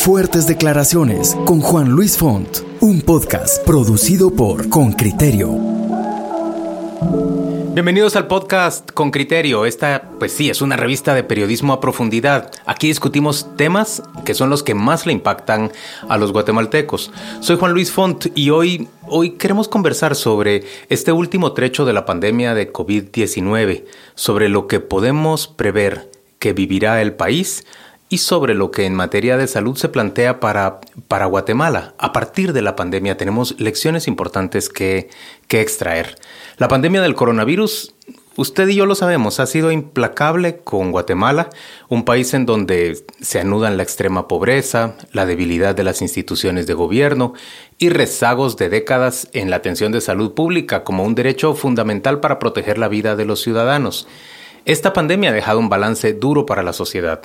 Fuertes 0.00 0.46
Declaraciones 0.46 1.36
con 1.44 1.60
Juan 1.60 1.90
Luis 1.90 2.16
Font, 2.16 2.60
un 2.80 3.02
podcast 3.02 3.62
producido 3.66 4.30
por 4.30 4.70
Con 4.70 4.94
Criterio. 4.94 5.50
Bienvenidos 7.74 8.16
al 8.16 8.26
podcast 8.26 8.90
Con 8.92 9.10
Criterio. 9.10 9.66
Esta, 9.66 10.08
pues 10.18 10.32
sí, 10.32 10.48
es 10.48 10.62
una 10.62 10.78
revista 10.78 11.12
de 11.12 11.22
periodismo 11.22 11.74
a 11.74 11.80
profundidad. 11.80 12.50
Aquí 12.64 12.86
discutimos 12.86 13.54
temas 13.58 14.02
que 14.24 14.32
son 14.32 14.48
los 14.48 14.62
que 14.62 14.74
más 14.74 15.04
le 15.04 15.12
impactan 15.12 15.70
a 16.08 16.16
los 16.16 16.32
guatemaltecos. 16.32 17.12
Soy 17.40 17.58
Juan 17.58 17.74
Luis 17.74 17.92
Font 17.92 18.28
y 18.34 18.48
hoy, 18.48 18.88
hoy 19.06 19.32
queremos 19.32 19.68
conversar 19.68 20.16
sobre 20.16 20.64
este 20.88 21.12
último 21.12 21.52
trecho 21.52 21.84
de 21.84 21.92
la 21.92 22.06
pandemia 22.06 22.54
de 22.54 22.72
COVID-19, 22.72 23.84
sobre 24.14 24.48
lo 24.48 24.66
que 24.66 24.80
podemos 24.80 25.46
prever 25.46 26.10
que 26.38 26.54
vivirá 26.54 27.02
el 27.02 27.12
país 27.12 27.66
y 28.10 28.18
sobre 28.18 28.54
lo 28.54 28.72
que 28.72 28.84
en 28.84 28.94
materia 28.94 29.36
de 29.36 29.46
salud 29.46 29.76
se 29.76 29.88
plantea 29.88 30.40
para, 30.40 30.80
para 31.06 31.26
Guatemala. 31.26 31.94
A 31.96 32.12
partir 32.12 32.52
de 32.52 32.60
la 32.60 32.74
pandemia 32.74 33.16
tenemos 33.16 33.58
lecciones 33.58 34.08
importantes 34.08 34.68
que, 34.68 35.08
que 35.46 35.60
extraer. 35.60 36.16
La 36.58 36.66
pandemia 36.66 37.02
del 37.02 37.14
coronavirus, 37.14 37.94
usted 38.34 38.66
y 38.66 38.74
yo 38.74 38.84
lo 38.84 38.96
sabemos, 38.96 39.38
ha 39.38 39.46
sido 39.46 39.70
implacable 39.70 40.58
con 40.58 40.90
Guatemala, 40.90 41.50
un 41.88 42.04
país 42.04 42.34
en 42.34 42.46
donde 42.46 43.00
se 43.20 43.38
anudan 43.38 43.76
la 43.76 43.84
extrema 43.84 44.26
pobreza, 44.26 44.96
la 45.12 45.24
debilidad 45.24 45.76
de 45.76 45.84
las 45.84 46.02
instituciones 46.02 46.66
de 46.66 46.74
gobierno 46.74 47.34
y 47.78 47.90
rezagos 47.90 48.56
de 48.56 48.70
décadas 48.70 49.28
en 49.34 49.50
la 49.50 49.56
atención 49.56 49.92
de 49.92 50.00
salud 50.00 50.34
pública 50.34 50.82
como 50.82 51.04
un 51.04 51.14
derecho 51.14 51.54
fundamental 51.54 52.18
para 52.18 52.40
proteger 52.40 52.76
la 52.76 52.88
vida 52.88 53.14
de 53.14 53.24
los 53.24 53.40
ciudadanos. 53.40 54.08
Esta 54.64 54.92
pandemia 54.92 55.30
ha 55.30 55.32
dejado 55.32 55.60
un 55.60 55.68
balance 55.68 56.12
duro 56.12 56.44
para 56.44 56.64
la 56.64 56.72
sociedad. 56.72 57.22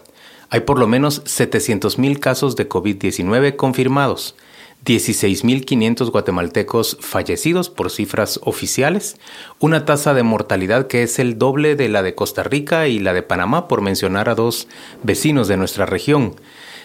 Hay 0.49 0.61
por 0.61 0.79
lo 0.79 0.87
menos 0.87 1.23
700.000 1.23 2.19
casos 2.19 2.55
de 2.55 2.69
COVID-19 2.69 3.55
confirmados, 3.55 4.35
16.500 4.85 6.11
guatemaltecos 6.11 6.97
fallecidos 7.01 7.69
por 7.69 7.89
cifras 7.89 8.39
oficiales, 8.43 9.17
una 9.59 9.85
tasa 9.85 10.13
de 10.13 10.21
mortalidad 10.21 10.87
que 10.87 11.01
es 11.01 11.17
el 11.17 11.39
doble 11.39 11.75
de 11.75 11.89
la 11.89 12.03
de 12.03 12.13
Costa 12.13 12.43
Rica 12.43 12.87
y 12.87 12.99
la 12.99 13.13
de 13.13 13.23
Panamá, 13.23 13.67
por 13.67 13.81
mencionar 13.81 14.29
a 14.29 14.35
dos 14.35 14.67
vecinos 15.01 15.47
de 15.47 15.57
nuestra 15.57 15.87
región. 15.87 16.35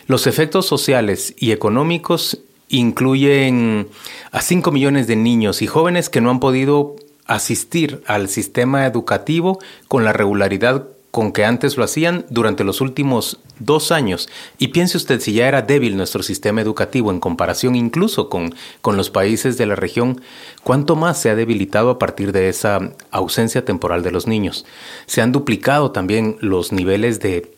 Los 0.06 0.26
efectos 0.26 0.66
sociales 0.66 1.34
y 1.38 1.52
económicos 1.52 2.38
incluyen 2.68 3.88
a 4.32 4.40
5 4.40 4.72
millones 4.72 5.06
de 5.06 5.16
niños 5.16 5.60
y 5.60 5.66
jóvenes 5.66 6.08
que 6.08 6.20
no 6.20 6.30
han 6.30 6.40
podido 6.40 6.96
asistir 7.26 8.02
al 8.06 8.28
sistema 8.28 8.86
educativo 8.86 9.58
con 9.88 10.04
la 10.04 10.12
regularidad 10.12 10.88
con 11.10 11.32
que 11.32 11.44
antes 11.44 11.76
lo 11.76 11.84
hacían 11.84 12.24
durante 12.30 12.64
los 12.64 12.80
últimos 12.80 13.40
dos 13.58 13.92
años. 13.92 14.28
Y 14.58 14.68
piense 14.68 14.96
usted 14.96 15.20
si 15.20 15.32
ya 15.32 15.48
era 15.48 15.62
débil 15.62 15.96
nuestro 15.96 16.22
sistema 16.22 16.60
educativo 16.60 17.10
en 17.10 17.20
comparación 17.20 17.74
incluso 17.74 18.28
con, 18.28 18.54
con 18.80 18.96
los 18.96 19.10
países 19.10 19.58
de 19.58 19.66
la 19.66 19.76
región, 19.76 20.20
¿cuánto 20.62 20.96
más 20.96 21.20
se 21.20 21.30
ha 21.30 21.34
debilitado 21.34 21.90
a 21.90 21.98
partir 21.98 22.32
de 22.32 22.48
esa 22.48 22.92
ausencia 23.10 23.64
temporal 23.64 24.02
de 24.02 24.12
los 24.12 24.26
niños? 24.26 24.64
Se 25.06 25.20
han 25.20 25.32
duplicado 25.32 25.90
también 25.90 26.36
los 26.40 26.72
niveles 26.72 27.20
de 27.20 27.52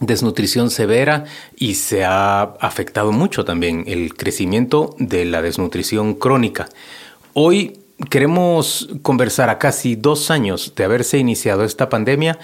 desnutrición 0.00 0.70
severa 0.70 1.24
y 1.56 1.74
se 1.74 2.04
ha 2.04 2.42
afectado 2.42 3.12
mucho 3.12 3.44
también 3.44 3.84
el 3.86 4.14
crecimiento 4.14 4.94
de 4.98 5.24
la 5.24 5.42
desnutrición 5.42 6.14
crónica. 6.14 6.68
Hoy 7.32 7.80
queremos 8.10 8.88
conversar 9.02 9.50
a 9.50 9.58
casi 9.58 9.96
dos 9.96 10.30
años 10.30 10.72
de 10.76 10.84
haberse 10.84 11.18
iniciado 11.18 11.64
esta 11.64 11.88
pandemia 11.88 12.38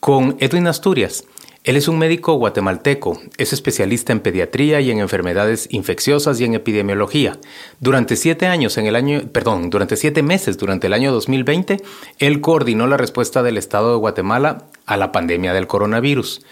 con 0.00 0.36
Edwin 0.40 0.66
Asturias. 0.66 1.24
Él 1.64 1.76
es 1.76 1.88
un 1.88 1.98
médico 1.98 2.34
guatemalteco, 2.34 3.20
es 3.36 3.52
especialista 3.52 4.12
en 4.12 4.20
pediatría 4.20 4.80
y 4.80 4.90
en 4.90 5.00
enfermedades 5.00 5.68
infecciosas 5.70 6.40
y 6.40 6.44
en 6.44 6.54
epidemiología. 6.54 7.36
Durante 7.80 8.16
siete 8.16 8.46
años 8.46 8.78
en 8.78 8.86
el 8.86 8.96
año, 8.96 9.22
perdón, 9.32 9.68
durante 9.68 9.96
siete 9.96 10.22
meses 10.22 10.56
durante 10.56 10.86
el 10.86 10.94
año 10.94 11.12
2020, 11.12 11.82
él 12.20 12.40
coordinó 12.40 12.86
la 12.86 12.96
respuesta 12.96 13.42
del 13.42 13.58
Estado 13.58 13.90
de 13.90 13.98
Guatemala 13.98 14.68
a 14.86 14.96
la 14.96 15.12
pandemia 15.12 15.52
del 15.52 15.66
coronavirus. 15.66 16.42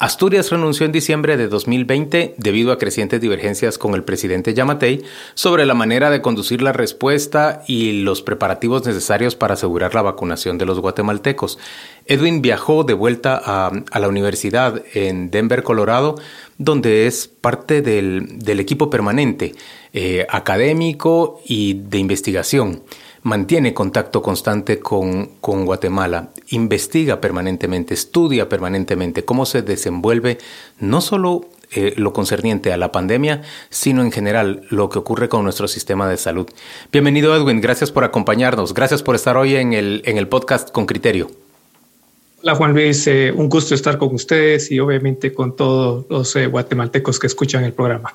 Asturias 0.00 0.48
renunció 0.48 0.86
en 0.86 0.92
diciembre 0.92 1.36
de 1.36 1.46
2020 1.46 2.34
debido 2.38 2.72
a 2.72 2.78
crecientes 2.78 3.20
divergencias 3.20 3.76
con 3.76 3.92
el 3.94 4.02
presidente 4.02 4.54
Yamatei 4.54 5.02
sobre 5.34 5.66
la 5.66 5.74
manera 5.74 6.08
de 6.08 6.22
conducir 6.22 6.62
la 6.62 6.72
respuesta 6.72 7.62
y 7.66 8.00
los 8.00 8.22
preparativos 8.22 8.86
necesarios 8.86 9.36
para 9.36 9.52
asegurar 9.52 9.94
la 9.94 10.00
vacunación 10.00 10.56
de 10.56 10.64
los 10.64 10.80
guatemaltecos. 10.80 11.58
Edwin 12.06 12.40
viajó 12.40 12.82
de 12.82 12.94
vuelta 12.94 13.42
a, 13.44 13.98
la 14.00 14.08
universidad 14.08 14.82
en 14.94 15.30
Denver, 15.30 15.62
Colorado, 15.62 16.14
donde 16.56 17.06
es 17.06 17.28
parte 17.28 17.82
del, 17.82 18.58
equipo 18.58 18.88
permanente 18.88 19.54
eh, 19.92 20.26
académico 20.30 21.42
y 21.44 21.74
de 21.74 21.98
investigación 21.98 22.84
mantiene 23.22 23.74
contacto 23.74 24.22
constante 24.22 24.78
con, 24.78 25.30
con, 25.40 25.64
Guatemala, 25.64 26.30
investiga 26.48 27.20
permanentemente, 27.20 27.94
estudia 27.94 28.48
permanentemente 28.48 29.24
cómo 29.24 29.46
se 29.46 29.62
desenvuelve 29.62 30.38
no 30.78 31.00
solo 31.00 31.48
eh, 31.72 31.94
lo 31.96 32.12
concerniente 32.12 32.72
a 32.72 32.76
la 32.76 32.92
pandemia, 32.92 33.42
sino 33.68 34.02
en 34.02 34.10
general 34.10 34.62
lo 34.70 34.88
que 34.88 34.98
ocurre 34.98 35.28
con 35.28 35.44
nuestro 35.44 35.68
sistema 35.68 36.08
de 36.08 36.16
salud. 36.16 36.48
Bienvenido 36.90 37.36
Edwin, 37.36 37.60
gracias 37.60 37.92
por 37.92 38.04
acompañarnos, 38.04 38.74
gracias 38.74 39.02
por 39.02 39.14
estar 39.14 39.36
hoy 39.36 39.56
en 39.56 39.72
el, 39.72 40.02
en 40.04 40.18
el 40.18 40.26
podcast 40.26 40.70
con 40.70 40.86
criterio. 40.86 41.30
Hola 42.42 42.54
Juan 42.54 42.72
Luis, 42.72 43.06
eh, 43.06 43.32
un 43.34 43.48
gusto 43.48 43.74
estar 43.74 43.98
con 43.98 44.14
ustedes 44.14 44.70
y 44.70 44.80
obviamente 44.80 45.32
con 45.32 45.56
todos 45.56 46.06
los 46.08 46.34
eh, 46.36 46.46
guatemaltecos 46.46 47.18
que 47.18 47.26
escuchan 47.26 47.64
el 47.64 47.72
programa. 47.72 48.14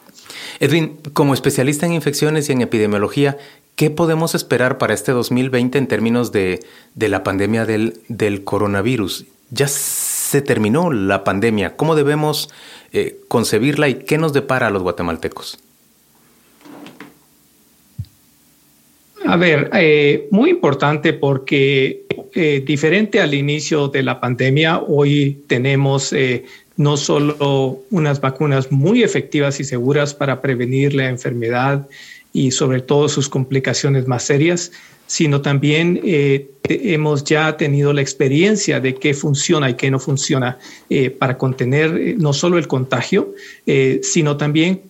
Edwin, 0.59 0.97
como 1.13 1.33
especialista 1.33 1.85
en 1.85 1.93
infecciones 1.93 2.49
y 2.49 2.53
en 2.53 2.61
epidemiología, 2.61 3.37
¿Qué 3.75 3.89
podemos 3.89 4.35
esperar 4.35 4.77
para 4.77 4.93
este 4.93 5.11
2020 5.11 5.77
en 5.77 5.87
términos 5.87 6.31
de, 6.31 6.61
la 6.95 7.23
pandemia 7.23 7.65
del, 7.65 8.43
coronavirus? 8.45 9.25
Ya 9.51 9.67
se 9.67 10.41
terminó 10.41 10.93
la 10.93 11.25
pandemia. 11.25 11.75
¿Cómo 11.75 11.95
debemos 11.95 12.49
eh, 12.93 13.19
concebirla 13.27 13.89
y 13.89 13.95
qué 13.95 14.17
nos 14.17 14.31
depara 14.31 14.67
a 14.67 14.69
los 14.69 14.81
guatemaltecos? 14.81 15.59
A 19.27 19.37
ver, 19.37 19.69
eh, 19.73 20.27
muy 20.31 20.51
importante 20.51 21.13
porque 21.13 22.05
eh, 22.33 22.63
diferente 22.65 23.21
al 23.21 23.33
inicio 23.33 23.87
de 23.87 24.03
la 24.03 24.19
pandemia, 24.19 24.79
hoy 24.79 25.43
tenemos 25.47 26.13
no 26.77 26.97
solo 26.97 27.79
unas 27.89 28.19
vacunas 28.21 28.71
muy 28.71 29.03
efectivas 29.03 29.59
y 29.59 29.63
seguras 29.63 30.13
para 30.13 30.41
prevenir 30.41 30.93
la 30.93 31.09
enfermedad, 31.09 31.87
y 32.35 32.51
sobre 32.51 32.81
todo 32.81 33.07
sus 33.07 33.29
complicaciones 33.29 34.09
más 34.09 34.23
serias, 34.23 34.73
sino 35.07 35.41
también 35.41 36.01
eh, 36.03 36.49
hemos 36.65 37.23
ya 37.23 37.55
tenido 37.55 37.93
la 37.93 38.01
experiencia 38.01 38.81
de 38.81 38.95
qué 38.95 39.13
funciona 39.13 39.69
y 39.69 39.75
qué 39.75 39.89
no 39.89 39.99
funciona 39.99 40.57
eh, 40.89 41.11
para 41.11 41.37
contener 41.37 41.95
eh, 41.95 42.15
no 42.19 42.33
solo 42.33 42.57
el 42.57 42.67
contagio, 42.67 43.33
sino 44.01 44.35
también 44.35 44.81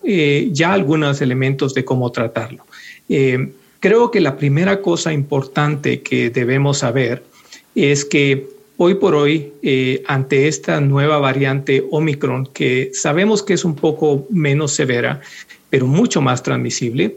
ya 0.52 0.72
algunos 0.72 1.20
elementos 1.20 1.72
de 1.72 1.84
cómo 1.84 2.10
tratarlo. 2.10 2.64
Creo 3.80 4.10
que 4.10 4.20
la 4.20 4.36
primera 4.36 4.80
cosa 4.80 5.12
importante 5.12 6.02
que 6.02 6.30
debemos 6.30 6.78
saber 6.78 7.22
es 7.74 8.04
que 8.04 8.48
hoy 8.76 8.94
por 8.94 9.14
hoy, 9.14 9.52
ante 10.06 10.48
esta 10.48 10.80
nueva 10.80 11.18
variante 11.18 11.84
Omicron, 11.90 12.46
que 12.46 12.90
sabemos 12.92 13.42
que 13.42 13.54
es 13.54 13.64
un 13.64 13.74
poco 13.74 14.26
menos 14.30 14.72
severa, 14.72 15.20
pero 15.70 15.86
mucho 15.86 16.20
más 16.20 16.42
transmisible, 16.42 17.16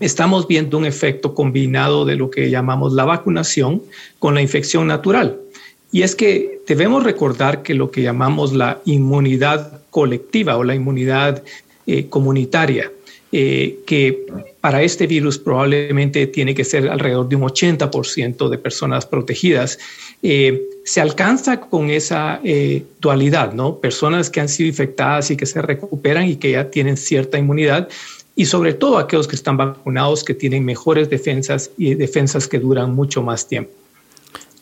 estamos 0.00 0.46
viendo 0.46 0.78
un 0.78 0.84
efecto 0.84 1.34
combinado 1.34 2.04
de 2.04 2.16
lo 2.16 2.30
que 2.30 2.50
llamamos 2.50 2.92
la 2.92 3.04
vacunación 3.04 3.82
con 4.18 4.34
la 4.34 4.42
infección 4.42 4.86
natural. 4.86 5.38
Y 5.90 6.02
es 6.02 6.14
que 6.14 6.60
debemos 6.66 7.02
recordar 7.04 7.62
que 7.62 7.74
lo 7.74 7.90
que 7.90 8.02
llamamos 8.02 8.52
la 8.52 8.80
inmunidad 8.84 9.80
colectiva 9.90 10.56
o 10.56 10.64
la 10.64 10.74
inmunidad 10.74 11.42
eh, 11.86 12.08
comunitaria, 12.08 12.92
eh, 13.32 13.80
que 13.86 14.26
para 14.60 14.82
este 14.82 15.06
virus 15.06 15.38
probablemente 15.38 16.26
tiene 16.26 16.54
que 16.54 16.64
ser 16.64 16.88
alrededor 16.88 17.28
de 17.28 17.36
un 17.36 17.42
80% 17.42 18.48
de 18.48 18.58
personas 18.58 19.06
protegidas, 19.06 19.78
eh, 20.22 20.62
se 20.84 21.00
alcanza 21.00 21.60
con 21.60 21.90
esa 21.90 22.40
dualidad, 23.00 23.52
¿no? 23.52 23.76
Personas 23.76 24.30
que 24.30 24.40
han 24.40 24.48
sido 24.48 24.68
infectadas 24.68 25.30
y 25.30 25.36
que 25.36 25.44
se 25.44 25.60
recuperan 25.60 26.26
y 26.26 26.36
que 26.36 26.52
ya 26.52 26.70
tienen 26.70 26.96
cierta 26.96 27.38
inmunidad 27.38 27.88
y 28.38 28.46
sobre 28.46 28.72
todo 28.72 28.98
aquellos 28.98 29.26
que 29.26 29.34
están 29.34 29.56
vacunados 29.56 30.22
que 30.22 30.32
tienen 30.32 30.64
mejores 30.64 31.10
defensas 31.10 31.72
y 31.76 31.94
defensas 31.94 32.46
que 32.46 32.60
duran 32.60 32.94
mucho 32.94 33.20
más 33.20 33.48
tiempo. 33.48 33.72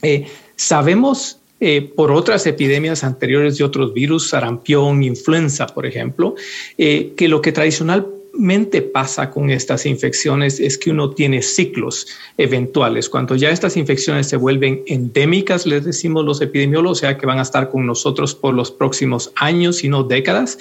Eh, 0.00 0.26
sabemos 0.56 1.38
eh, 1.60 1.82
por 1.94 2.10
otras 2.10 2.46
epidemias 2.46 3.04
anteriores 3.04 3.58
de 3.58 3.64
otros 3.64 3.92
virus, 3.92 4.30
sarampión, 4.30 5.02
influenza, 5.02 5.66
por 5.66 5.84
ejemplo, 5.84 6.36
eh, 6.78 7.12
que 7.18 7.28
lo 7.28 7.42
que 7.42 7.52
tradicional 7.52 8.06
usualmente 8.36 8.82
pasa 8.82 9.30
con 9.30 9.50
estas 9.50 9.86
infecciones 9.86 10.60
es 10.60 10.76
que 10.76 10.90
uno 10.90 11.10
tiene 11.10 11.40
ciclos 11.40 12.06
eventuales. 12.36 13.08
Cuando 13.08 13.34
ya 13.34 13.50
estas 13.50 13.76
infecciones 13.76 14.28
se 14.28 14.36
vuelven 14.36 14.82
endémicas, 14.86 15.66
les 15.66 15.84
decimos 15.84 16.24
los 16.24 16.42
epidemiólogos, 16.42 16.98
o 16.98 17.00
sea 17.00 17.16
que 17.16 17.26
van 17.26 17.38
a 17.38 17.42
estar 17.42 17.70
con 17.70 17.86
nosotros 17.86 18.34
por 18.34 18.54
los 18.54 18.70
próximos 18.70 19.32
años 19.36 19.84
y 19.84 19.88
no 19.88 20.02
décadas, 20.02 20.58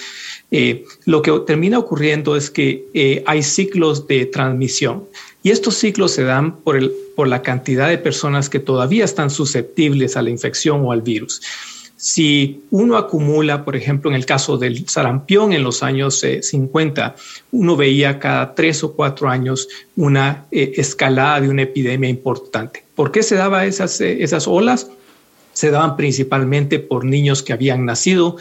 eh, 0.51 0.85
lo 1.05 1.21
que 1.21 1.31
termina 1.45 1.77
ocurriendo 1.77 2.37
es 2.37 2.49
que 2.49 2.85
eh, 2.93 3.23
hay 3.25 3.43
ciclos 3.43 4.07
de 4.07 4.25
transmisión. 4.25 5.03
Y 5.43 5.51
estos 5.51 5.75
ciclos 5.75 6.11
se 6.11 6.23
dan 6.23 6.57
por, 6.61 6.77
el, 6.77 6.91
por 7.15 7.27
la 7.27 7.41
cantidad 7.41 7.89
de 7.89 7.97
personas 7.97 8.49
que 8.49 8.59
todavía 8.59 9.03
están 9.03 9.29
susceptibles 9.29 10.15
a 10.15 10.21
la 10.21 10.29
infección 10.29 10.81
o 10.85 10.91
al 10.91 11.01
virus. 11.01 11.41
Si 11.97 12.63
uno 12.71 12.97
acumula, 12.97 13.63
por 13.63 13.75
ejemplo, 13.75 14.09
en 14.09 14.17
el 14.17 14.25
caso 14.25 14.57
del 14.57 14.87
sarampión 14.87 15.53
en 15.53 15.63
los 15.63 15.81
años 15.81 16.25
50, 16.41 17.07
eh, 17.07 17.21
uno 17.51 17.77
veía 17.77 18.19
cada 18.19 18.53
tres 18.53 18.83
o 18.83 18.93
cuatro 18.93 19.29
años 19.29 19.67
una 19.95 20.45
eh, 20.51 20.73
escalada 20.75 21.41
de 21.41 21.49
una 21.49 21.61
epidemia 21.61 22.09
importante. 22.09 22.83
¿Por 22.95 23.11
qué 23.11 23.23
se 23.23 23.35
daban 23.35 23.65
esas, 23.65 24.01
eh, 24.01 24.23
esas 24.23 24.47
olas? 24.47 24.89
Se 25.53 25.71
daban 25.71 25.95
principalmente 25.95 26.79
por 26.79 27.05
niños 27.05 27.41
que 27.41 27.53
habían 27.53 27.85
nacido 27.85 28.35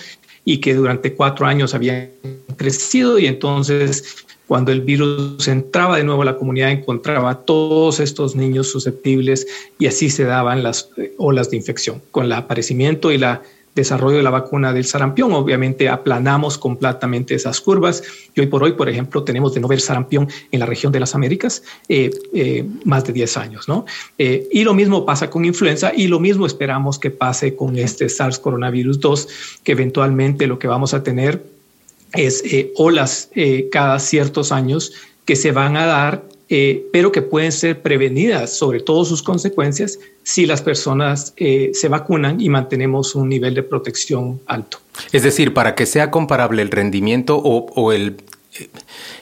y 0.44 0.58
que 0.58 0.74
durante 0.74 1.14
cuatro 1.14 1.46
años 1.46 1.74
habían 1.74 2.10
crecido 2.56 3.18
y 3.18 3.26
entonces 3.26 4.24
cuando 4.46 4.73
el 4.73 4.82
virus 4.82 5.49
entraba 5.49 5.96
de 5.96 6.05
nuevo 6.05 6.23
a 6.23 6.26
la 6.26 6.37
comunidad 6.37 6.70
encontraba 6.70 7.31
a 7.31 7.38
todos 7.41 8.00
estos 8.00 8.37
niños 8.37 8.70
susceptibles 8.70 9.46
y 9.79 9.87
así 9.87 10.11
se 10.11 10.25
daban 10.25 10.62
las 10.62 10.91
olas 11.17 11.50
de 11.50 11.56
infección. 11.56 12.02
Con 12.11 12.26
el 12.26 12.32
aparecimiento 12.32 13.11
y 13.11 13.19
la 13.19 13.43
desarrollo 13.75 14.19
de 14.19 14.23
la 14.23 14.31
vacuna 14.31 14.73
del 14.73 14.85
sarampión. 14.85 15.32
Obviamente 15.32 15.88
aplanamos 15.88 16.58
completamente 16.58 17.35
esas 17.35 17.61
curvas 17.61 18.02
y 18.35 18.41
hoy 18.41 18.46
por 18.46 18.62
hoy, 18.62 18.73
por 18.73 18.88
ejemplo, 18.88 19.25
tenemos 19.25 19.55
de 19.55 19.61
no 19.61 19.69
ver 19.69 19.81
sarampión 19.81 20.29
en 20.52 20.61
la 20.61 20.67
región 20.67 20.93
de 20.93 21.00
las 21.00 21.14
Américas 21.14 21.62
eh, 21.88 22.11
eh, 22.32 22.64
más 22.85 23.05
de 23.05 23.12
10 23.12 23.37
años. 23.37 23.69
¿no? 23.69 23.85
Eh, 24.19 24.49
y 24.52 24.64
lo 24.64 24.75
mismo 24.75 25.05
pasa 25.05 25.31
con 25.31 25.44
influenza 25.44 25.93
y 25.94 26.06
lo 26.06 26.20
mismo 26.20 26.47
esperamos 26.47 26.99
que 26.99 27.11
pase 27.11 27.56
con 27.56 27.76
este 27.76 28.08
SARS 28.08 28.38
coronavirus 28.38 29.00
2, 29.00 29.29
que 29.64 29.73
eventualmente 29.73 30.47
lo 30.47 30.58
que 30.58 30.69
vamos 30.69 30.94
a 30.94 31.02
tener 31.02 31.53
es 32.14 32.43
olas 32.76 33.31
cada 33.70 33.99
ciertos 33.99 34.52
años 34.52 34.93
que 35.25 35.37
se 35.37 35.52
van 35.52 35.76
a 35.76 35.87
dar 35.87 36.22
eh, 36.50 36.87
pero 36.93 37.11
que 37.11 37.22
pueden 37.22 37.52
ser 37.52 37.81
prevenidas 37.81 38.52
sobre 38.55 38.81
todo 38.81 39.06
sus 39.06 39.22
consecuencias 39.22 39.99
si 40.25 40.44
las 40.44 40.61
personas 40.61 41.32
eh, 41.38 41.70
se 41.72 41.88
vacunan 41.88 42.38
y 42.38 42.50
mantenemos 42.50 43.14
un 43.14 43.31
nivel 43.31 43.55
de 43.55 43.62
protección 43.62 44.40
alto. 44.44 44.78
Es 45.11 45.22
decir, 45.22 45.55
para 45.55 45.75
que 45.75 45.87
sea 45.87 46.11
comparable 46.11 46.61
el 46.61 46.70
rendimiento 46.70 47.38
o, 47.38 47.93
el, 47.93 48.19
eh, 48.58 48.69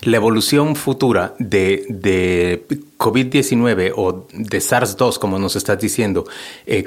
la 0.02 0.16
evolución 0.16 0.74
futura 0.74 1.34
de, 1.38 1.86
de 1.88 2.66
COVID-19 2.98 3.92
o 3.94 4.26
de 4.32 4.58
SARS-2, 4.58 5.18
como 5.20 5.38
nos 5.38 5.54
estás 5.54 5.78
diciendo, 5.78 6.26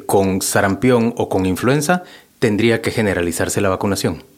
con 0.06 0.42
sarampión 0.42 1.14
o 1.16 1.30
con 1.30 1.46
influenza, 1.46 2.04
tendría 2.40 2.82
que 2.82 2.92
generalizarse 2.92 3.62
la 3.62 3.70
vacunación 3.70 4.35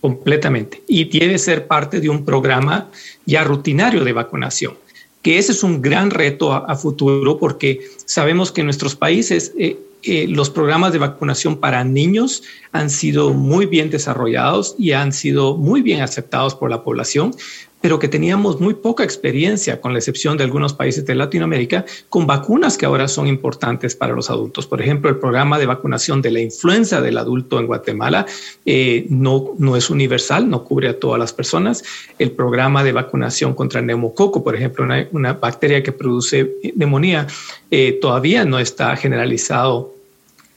completamente. 0.00 0.82
Y 0.86 1.04
debe 1.18 1.38
ser 1.38 1.66
parte 1.66 2.00
de 2.00 2.08
un 2.08 2.24
programa 2.24 2.90
ya 3.26 3.44
rutinario 3.44 4.04
de 4.04 4.12
vacunación 4.12 4.74
que 5.22 5.38
ese 5.38 5.52
es 5.52 5.62
un 5.62 5.82
gran 5.82 6.10
reto 6.10 6.52
a, 6.52 6.74
futuro 6.76 7.38
porque 7.38 7.80
sabemos 8.06 8.52
que 8.52 8.62
en 8.62 8.66
nuestros 8.66 8.96
países 8.96 9.52
eh, 9.58 9.78
eh, 10.02 10.26
los 10.28 10.50
programas 10.50 10.92
de 10.92 10.98
vacunación 10.98 11.56
para 11.56 11.84
niños 11.84 12.42
han 12.72 12.90
sido 12.90 13.34
muy 13.34 13.66
bien 13.66 13.90
desarrollados 13.90 14.74
y 14.78 14.92
han 14.92 15.12
sido 15.12 15.56
muy 15.56 15.82
bien 15.82 16.00
aceptados 16.02 16.54
por 16.54 16.70
la 16.70 16.82
población, 16.82 17.34
pero 17.80 17.98
que 17.98 18.08
teníamos 18.08 18.60
muy 18.60 18.74
poca 18.74 19.04
experiencia, 19.04 19.80
con 19.80 19.92
la 19.92 19.98
excepción 19.98 20.36
de 20.36 20.44
algunos 20.44 20.74
países 20.74 21.06
de 21.06 21.14
Latinoamérica, 21.14 21.86
con 22.08 22.26
vacunas 22.26 22.76
que 22.76 22.86
ahora 22.86 23.08
son 23.08 23.26
importantes 23.26 23.96
para 23.96 24.14
los 24.14 24.28
adultos. 24.28 24.66
Por 24.66 24.82
ejemplo, 24.82 25.08
el 25.08 25.18
programa 25.18 25.58
de 25.58 25.66
vacunación 25.66 26.20
de 26.20 26.30
la 26.30 26.40
influenza 26.40 27.00
del 27.00 27.16
adulto 27.16 27.58
en 27.58 27.66
Guatemala 27.66 28.26
eh, 28.66 29.06
no, 29.08 29.54
no 29.58 29.76
es 29.76 29.88
universal, 29.88 30.50
no 30.50 30.64
cubre 30.64 30.88
a 30.88 30.98
todas 30.98 31.18
las 31.18 31.32
personas. 31.32 31.82
El 32.18 32.32
programa 32.32 32.84
de 32.84 32.92
vacunación 32.92 33.54
contra 33.54 33.80
el 33.80 33.86
neumococo, 33.86 34.44
por 34.44 34.54
ejemplo, 34.54 34.86
una, 35.12 35.32
bacteria 35.32 35.82
que 35.82 35.92
produce 35.92 36.56
neumonía, 36.76 37.26
eh, 37.70 37.98
todavía 38.00 38.44
no 38.44 38.58
está 38.58 38.94
generalizado 38.96 39.89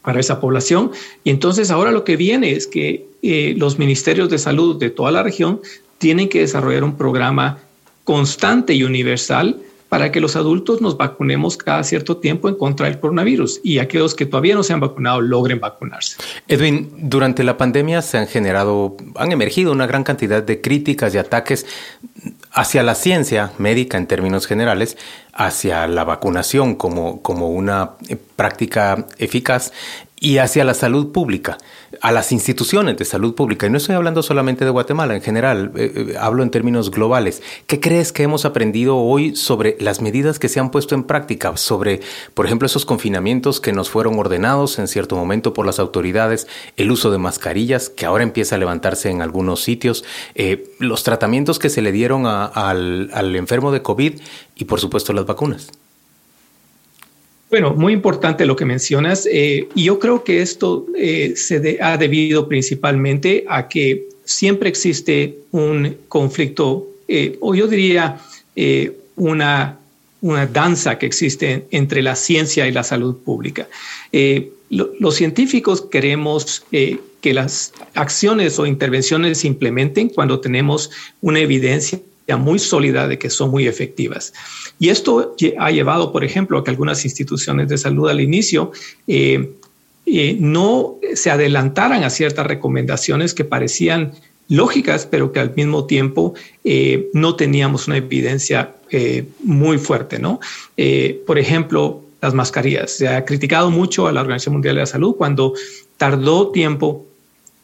para 0.03 0.19
esa 0.19 0.39
población. 0.39 0.91
Y 1.23 1.31
entonces 1.31 1.71
ahora 1.71 1.91
lo 1.91 2.03
que 2.03 2.15
viene 2.17 2.51
es 2.51 2.67
que 2.67 3.07
eh, 3.23 3.55
los 3.57 3.79
ministerios 3.79 4.29
de 4.29 4.37
salud 4.37 4.77
de 4.77 4.91
toda 4.91 5.11
la 5.11 5.23
región 5.23 5.61
tienen 5.97 6.29
que 6.29 6.41
desarrollar 6.41 6.83
un 6.83 6.97
programa 6.97 7.59
constante 8.03 8.73
y 8.73 8.83
universal 8.83 9.57
para 9.93 10.11
que 10.11 10.19
los 10.19 10.35
adultos 10.35 10.81
nos 10.81 10.97
vacunemos 10.97 11.55
cada 11.55 11.83
cierto 11.83 12.17
tiempo 12.17 12.49
en 12.49 12.55
contra 12.55 12.87
del 12.87 12.99
coronavirus 12.99 13.61
y 13.63 13.77
aquellos 13.77 14.15
que 14.15 14.25
todavía 14.25 14.55
no 14.55 14.63
se 14.63 14.73
han 14.73 14.79
vacunado 14.79 15.21
logren 15.21 15.59
vacunarse. 15.59 16.17
Edwin, 16.47 16.89
durante 16.97 17.43
la 17.43 17.57
pandemia 17.57 18.01
se 18.01 18.17
han 18.17 18.25
generado, 18.25 18.97
han 19.15 19.31
emergido 19.31 19.71
una 19.71 19.85
gran 19.85 20.03
cantidad 20.03 20.41
de 20.41 20.61
críticas 20.61 21.13
y 21.13 21.19
ataques 21.19 21.67
hacia 22.53 22.83
la 22.83 22.95
ciencia 22.95 23.51
médica 23.57 23.97
en 23.97 24.07
términos 24.07 24.45
generales, 24.45 24.97
hacia 25.33 25.87
la 25.87 26.03
vacunación 26.03 26.75
como, 26.75 27.21
como 27.21 27.49
una 27.49 27.91
práctica 28.35 29.07
eficaz 29.17 29.71
y 30.23 30.37
hacia 30.37 30.63
la 30.63 30.73
salud 30.73 31.11
pública, 31.11 31.57
a 31.99 32.13
las 32.13 32.31
instituciones 32.31 32.95
de 32.95 33.03
salud 33.03 33.35
pública. 33.35 33.67
Y 33.67 33.69
no 33.69 33.77
estoy 33.77 33.95
hablando 33.95 34.23
solamente 34.23 34.63
de 34.63 34.71
Guatemala, 34.71 35.15
en 35.15 35.21
general, 35.21 35.73
eh, 35.75 35.91
eh, 35.93 36.15
hablo 36.17 36.43
en 36.43 36.49
términos 36.49 36.91
globales. 36.91 37.43
¿Qué 37.67 37.81
crees 37.81 38.13
que 38.13 38.23
hemos 38.23 38.45
aprendido 38.45 38.95
hoy 38.95 39.35
sobre 39.35 39.75
las 39.81 39.99
medidas 40.01 40.39
que 40.39 40.47
se 40.47 40.61
han 40.61 40.71
puesto 40.71 40.95
en 40.95 41.03
práctica? 41.03 41.57
Sobre, 41.57 41.99
por 42.35 42.45
ejemplo, 42.45 42.67
esos 42.67 42.85
confinamientos 42.85 43.59
que 43.59 43.73
nos 43.73 43.89
fueron 43.89 44.17
ordenados 44.17 44.79
en 44.79 44.87
cierto 44.87 45.17
momento 45.17 45.53
por 45.53 45.65
las 45.65 45.77
autoridades, 45.77 46.47
el 46.77 46.89
uso 46.89 47.11
de 47.11 47.17
mascarillas, 47.17 47.89
que 47.89 48.05
ahora 48.05 48.23
empieza 48.23 48.55
a 48.55 48.59
levantarse 48.59 49.09
en 49.09 49.21
algunos 49.21 49.61
sitios, 49.61 50.05
eh, 50.35 50.71
los 50.79 51.03
tratamientos 51.03 51.59
que 51.59 51.69
se 51.69 51.81
le 51.81 51.91
dieron 51.91 52.27
al, 52.27 53.09
al 53.13 53.35
enfermo 53.35 53.73
de 53.73 53.81
COVID 53.81 54.21
y, 54.55 54.63
por 54.63 54.79
supuesto, 54.79 55.11
las 55.11 55.25
vacunas. 55.25 55.69
Bueno, 57.53 57.75
muy 57.75 57.93
importante 57.93 58.47
lo 58.47 58.55
que 58.55 58.65
mencionas. 58.65 59.29
Eh, 59.31 59.67
y 59.75 59.83
yo 59.83 59.99
creo 59.99 60.23
que 60.23 60.41
esto 60.41 60.87
eh, 60.97 61.33
se 61.35 61.77
ha 61.79 61.97
debido 61.97 62.47
principalmente 62.47 63.45
a 63.47 63.67
que 63.67 64.07
siempre 64.25 64.69
existe 64.69 65.37
un 65.51 65.95
conflicto, 66.07 66.87
eh, 67.07 67.37
o 67.41 67.53
yo 67.53 67.67
diría 67.67 68.19
una, 69.17 69.77
una 70.21 70.47
danza 70.47 70.97
que 70.97 71.05
existe 71.05 71.67
entre 71.69 72.01
la 72.01 72.15
ciencia 72.15 72.67
y 72.67 72.71
la 72.71 72.83
salud 72.83 73.17
pública. 73.17 73.67
los 74.71 75.13
científicos 75.13 75.81
queremos 75.81 76.65
que 76.71 77.33
las 77.35 77.71
acciones 77.93 78.57
o 78.57 78.65
intervenciones 78.65 79.41
se 79.41 79.47
implementen 79.47 80.09
cuando 80.09 80.39
tenemos 80.39 80.89
una 81.21 81.39
evidencia 81.39 81.99
muy 82.37 82.59
sólida 82.59 83.07
de 83.07 83.17
que 83.17 83.29
son 83.29 83.51
muy 83.51 83.67
efectivas. 83.67 84.33
Y 84.79 84.89
esto 84.89 85.35
ha 85.59 85.71
llevado, 85.71 86.11
por 86.11 86.23
ejemplo, 86.23 86.57
a 86.57 86.63
que 86.63 86.71
algunas 86.71 87.05
instituciones 87.05 87.67
de 87.67 87.77
salud 87.77 88.09
al 88.09 88.21
inicio 88.21 88.71
eh, 89.07 89.51
eh, 90.05 90.37
no 90.39 90.95
se 91.13 91.31
adelantaran 91.31 92.03
a 92.03 92.09
ciertas 92.09 92.47
recomendaciones 92.47 93.33
que 93.33 93.45
parecían 93.45 94.13
lógicas, 94.49 95.05
pero 95.05 95.31
que 95.31 95.39
al 95.39 95.53
mismo 95.55 95.85
tiempo 95.85 96.33
eh, 96.63 97.09
no 97.13 97.35
teníamos 97.35 97.87
una 97.87 97.97
evidencia 97.97 98.75
muy 99.43 99.79
fuerte, 99.79 100.19
¿no? 100.19 100.39
por 101.25 101.39
ejemplo, 101.39 102.03
las 102.21 102.35
mascarillas. 102.35 102.91
Se 102.91 103.07
ha 103.07 103.25
criticado 103.25 103.71
mucho 103.71 104.05
a 104.05 104.11
la 104.11 104.21
Organización 104.21 104.53
Mundial 104.53 104.75
de 104.75 104.81
la 104.81 104.85
Salud 104.85 105.15
cuando 105.15 105.53
tardó 105.97 106.51
tiempo 106.51 107.07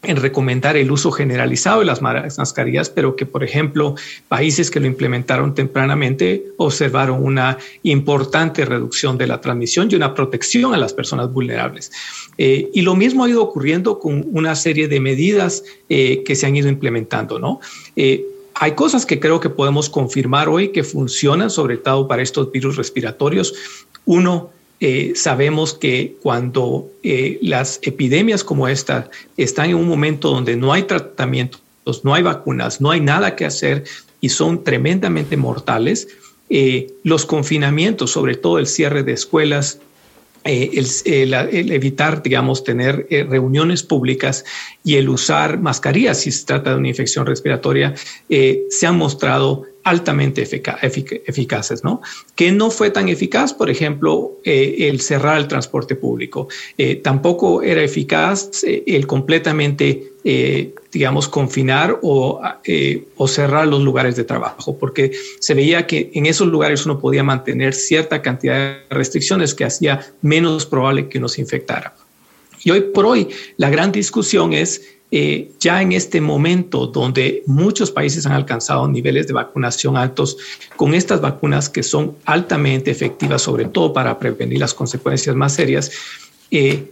en 0.01 0.15
recomendar 0.15 0.77
el 0.77 0.91
uso 0.91 1.11
generalizado 1.11 1.79
de 1.79 1.85
las 1.85 2.01
mascarillas, 2.01 2.89
pero 2.89 3.17
que, 3.17 3.25
por 3.25 3.43
ejemplo, 3.43 3.95
países 4.29 4.71
que 4.71 4.79
lo 4.79 4.87
implementaron 4.87 5.53
tempranamente 5.53 6.45
observaron 6.57 7.23
una 7.23 7.57
importante 7.83 8.63
reducción 8.63 9.17
de 9.17 9.27
la 9.27 9.41
transmisión 9.41 9.89
y 9.91 9.95
una 9.95 10.15
protección 10.15 10.73
a 10.73 10.77
las 10.77 10.93
personas 10.93 11.31
vulnerables. 11.33 11.91
Eh, 12.37 12.69
y 12.73 12.81
lo 12.81 12.95
mismo 12.95 13.25
ha 13.25 13.29
ido 13.29 13.43
ocurriendo 13.43 13.99
con 13.99 14.25
una 14.31 14.55
serie 14.55 14.87
de 14.87 15.01
medidas 15.01 15.65
eh, 15.89 16.23
que 16.23 16.35
se 16.35 16.45
han 16.45 16.55
ido 16.55 16.69
implementando, 16.69 17.37
¿no? 17.37 17.59
Eh, 17.97 18.25
hay 18.55 18.73
cosas 18.73 19.05
que 19.05 19.19
creo 19.19 19.39
que 19.39 19.49
podemos 19.49 19.89
confirmar 19.89 20.49
hoy 20.49 20.69
que 20.69 20.83
funcionan, 20.83 21.49
sobre 21.49 21.77
todo 21.77 22.07
para 22.07 22.21
estos 22.21 22.51
virus 22.51 22.75
respiratorios. 22.75 23.53
Uno, 24.05 24.51
eh, 24.81 25.11
sabemos 25.15 25.73
que 25.73 26.15
cuando 26.21 26.89
eh, 27.03 27.37
las 27.41 27.79
epidemias 27.81 28.45
como 28.45 28.69
esta 28.69 29.09
están 29.35 29.71
en 29.71 29.75
un 29.75 29.89
momento 29.89 30.29
donde 30.29 30.55
no 30.55 30.71
hay 30.71 30.83
tratamientos, 30.83 31.61
no 32.03 32.13
hay 32.13 32.23
vacunas, 32.23 32.79
no 32.79 32.89
hay 32.91 33.01
nada 33.01 33.35
que 33.35 33.45
hacer 33.45 33.83
y 34.21 34.29
son 34.29 34.63
tremendamente 34.63 35.35
mortales, 35.35 36.07
eh, 36.49 36.93
los 37.03 37.25
confinamientos, 37.25 38.11
sobre 38.11 38.35
todo 38.35 38.57
el 38.57 38.67
cierre 38.67 39.03
de 39.03 39.11
escuelas, 39.11 39.79
el, 40.45 41.33
evitar, 41.73 42.23
digamos, 42.23 42.63
tener 42.63 43.05
reuniones 43.29 43.83
públicas 43.83 44.45
y 44.85 44.95
el 44.95 45.09
usar 45.09 45.59
mascarillas 45.59 46.21
si 46.21 46.31
se 46.31 46.45
trata 46.45 46.71
de 46.71 46.77
una 46.77 46.87
infección 46.87 47.25
respiratoria, 47.25 47.93
se 48.29 48.87
han 48.87 48.97
mostrado 48.97 49.65
altamente 49.89 50.43
eficaces, 50.43 51.83
¿no? 51.83 52.01
Que 52.35 52.51
no 52.51 52.71
fue 52.71 52.91
tan 52.91 53.09
eficaz, 53.09 53.53
por 53.53 53.69
ejemplo, 53.69 54.37
el 54.43 55.01
cerrar 55.01 55.37
el 55.37 55.47
transporte 55.47 55.95
público. 55.95 56.47
tampoco 57.03 57.61
era 57.61 57.83
eficaz 57.83 58.63
el 58.63 59.07
completamente 59.07 60.09
eh, 60.25 60.75
digamos, 60.91 61.29
confinar 61.29 61.99
o, 62.01 62.41
eh, 62.65 63.05
o, 63.15 63.25
cerrar 63.29 63.67
los 63.67 63.81
lugares 63.81 64.17
de 64.17 64.25
trabajo, 64.25 64.77
porque 64.77 65.13
se 65.39 65.53
veía 65.53 65.87
que 65.87 66.11
en 66.13 66.25
esos 66.25 66.49
lugares 66.49 66.85
uno 66.85 66.99
podía 66.99 67.23
mantener 67.23 67.73
cierta 67.73 68.21
cantidad 68.21 68.57
de 68.57 68.79
restricciones 68.89 69.53
que 69.53 69.63
hacía 69.63 70.05
menos 70.21 70.65
probable 70.65 71.07
que 71.07 71.21
nos 71.21 71.39
infectara. 71.39 71.95
Y 72.65 72.71
hoy 72.71 72.81
por 72.93 73.05
hoy 73.05 73.29
la 73.55 73.69
gran 73.69 73.93
discusión 73.93 74.51
es 74.51 74.98
eh, 75.11 75.51
ya 75.59 75.81
en 75.81 75.91
este 75.91 76.21
momento 76.21 76.85
donde 76.85 77.41
muchos 77.47 77.89
países 77.89 78.27
han 78.27 78.33
alcanzado 78.33 78.87
niveles 78.87 79.25
de 79.25 79.33
vacunación 79.33 79.97
altos 79.97 80.37
con 80.75 80.93
estas 80.93 81.19
vacunas 81.19 81.67
que 81.67 81.81
son 81.81 82.15
altamente 82.25 82.91
efectivas, 82.91 83.41
sobre 83.41 83.65
todo 83.65 83.91
para 83.91 84.19
prevenir 84.19 84.59
las 84.59 84.75
consecuencias 84.75 85.35
más 85.35 85.53
serias, 85.53 85.91
eh, 86.51 86.91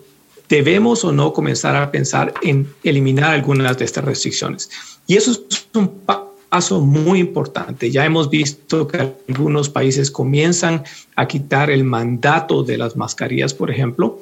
debemos 0.50 1.04
o 1.04 1.12
no 1.12 1.32
comenzar 1.32 1.76
a 1.76 1.92
pensar 1.92 2.34
en 2.42 2.68
eliminar 2.84 3.34
algunas 3.34 3.78
de 3.78 3.86
estas 3.86 4.04
restricciones. 4.04 4.70
Y 5.06 5.16
eso 5.16 5.32
es 5.32 5.68
un 5.76 6.02
paso 6.50 6.82
muy 6.82 7.20
importante. 7.20 7.92
Ya 7.92 8.06
hemos 8.06 8.30
visto 8.30 8.88
que 8.88 9.14
algunos 9.30 9.70
países 9.70 10.10
comienzan 10.10 10.84
a 11.16 11.28
quitar 11.28 11.70
el 11.70 11.84
mandato 11.84 12.64
de 12.64 12.78
las 12.78 12.96
mascarillas, 12.96 13.54
por 13.54 13.70
ejemplo, 13.70 14.20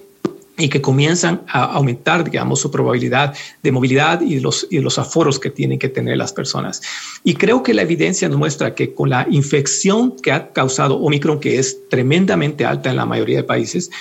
y 0.58 0.70
que 0.70 0.82
comienzan 0.82 1.42
a 1.48 1.66
aumentar, 1.66 2.24
digamos, 2.24 2.62
su 2.62 2.72
probabilidad 2.72 3.36
de 3.62 3.72
movilidad 3.72 4.22
y 4.22 4.40
los, 4.40 4.68
y 4.70 4.80
los 4.80 4.98
aforos 4.98 5.40
que 5.40 5.50
tienen 5.50 5.80
que 5.80 5.90
tener 5.90 6.18
las 6.18 6.32
personas. 6.32 6.82
Y 7.24 7.34
creo 7.34 7.62
que 7.62 7.74
la 7.74 7.82
evidencia 7.82 8.30
nos 8.30 8.38
muestra 8.38 8.74
que 8.74 8.94
con 8.94 9.10
la 9.10 9.28
infección 9.30 10.16
que 10.22 10.32
ha 10.32 10.54
causado 10.54 10.96
Omicron, 10.98 11.40
que 11.40 11.60
es 11.60 11.90
tremendamente 11.90 12.66
alta 12.66 12.90
en 12.90 12.96
la 12.96 13.06
mayoría 13.06 13.38
de 13.38 13.44
países, 13.44 13.92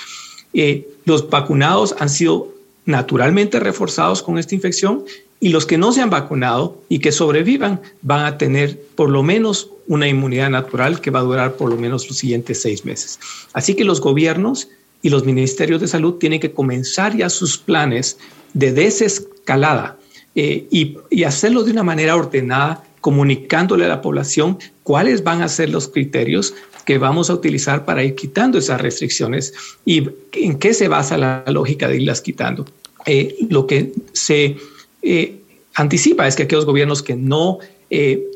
eh, 0.53 0.89
los 1.05 1.29
vacunados 1.29 1.97
han 1.99 2.09
sido 2.09 2.55
naturalmente 2.87 3.59
reforzados 3.59 4.23
con 4.23 4.39
esta 4.39 4.55
infección 4.55 5.05
y 5.41 5.49
los 5.49 5.67
que 5.67 5.79
no 5.79 5.93
se 5.93 6.01
han 6.01 6.11
vacunado 6.11 6.81
y 6.89 7.01
que 7.01 7.13
sobrevivan 7.13 7.81
van 8.03 8.25
a 8.27 8.39
tener 8.39 8.81
por 8.95 9.11
lo 9.11 9.23
menos 9.23 9.71
una 9.87 10.09
inmunidad 10.09 10.51
natural 10.51 11.01
que 11.01 11.11
va 11.11 11.21
a 11.21 11.25
durar 11.25 11.57
por 11.57 11.71
lo 11.71 11.77
menos 11.77 12.09
los 12.09 12.17
siguientes 12.17 12.63
seis 12.63 12.85
meses. 12.85 13.19
Así 13.53 13.75
que 13.75 13.85
los 13.85 14.01
gobiernos 14.01 14.69
y 15.05 15.11
los 15.11 15.27
ministerios 15.27 15.83
de 15.83 15.87
salud 15.87 16.15
tienen 16.15 16.41
que 16.41 16.53
comenzar 16.53 17.15
ya 17.15 17.29
sus 17.29 17.59
planes 17.59 18.17
de 18.55 18.73
desescalada 18.73 19.99
eh, 20.35 20.67
y, 20.71 21.23
hacerlo 21.25 21.63
de 21.63 21.73
una 21.73 21.83
manera 21.83 22.17
ordenada, 22.17 22.83
comunicándole 23.03 23.85
a 23.85 23.89
la 23.89 24.01
población 24.01 24.59
cuáles 24.83 25.23
van 25.23 25.43
a 25.43 25.49
ser 25.49 25.69
los 25.69 25.89
criterios 25.89 26.55
que 26.87 26.97
vamos 26.97 27.29
a 27.29 27.35
utilizar 27.35 27.85
para 27.85 28.03
ir 28.03 28.15
quitando 28.15 28.57
esas 28.57 28.81
restricciones 28.81 29.53
y 29.85 30.09
en 30.33 30.59
qué 30.59 30.73
se 30.73 30.89
basa 30.89 31.19
la 31.19 31.45
lógica 31.49 31.87
de 31.87 31.97
irlas 31.97 32.23
quitando. 32.23 32.65
Eh, 33.05 33.37
lo 33.51 33.67
que 33.67 33.93
se 34.15 34.57
eh, 35.03 35.37
anticipa 35.75 36.27
es 36.27 36.35
que 36.35 36.45
aquellos 36.45 36.65
gobiernos 36.65 37.03
que 37.03 37.15
no 37.15 37.59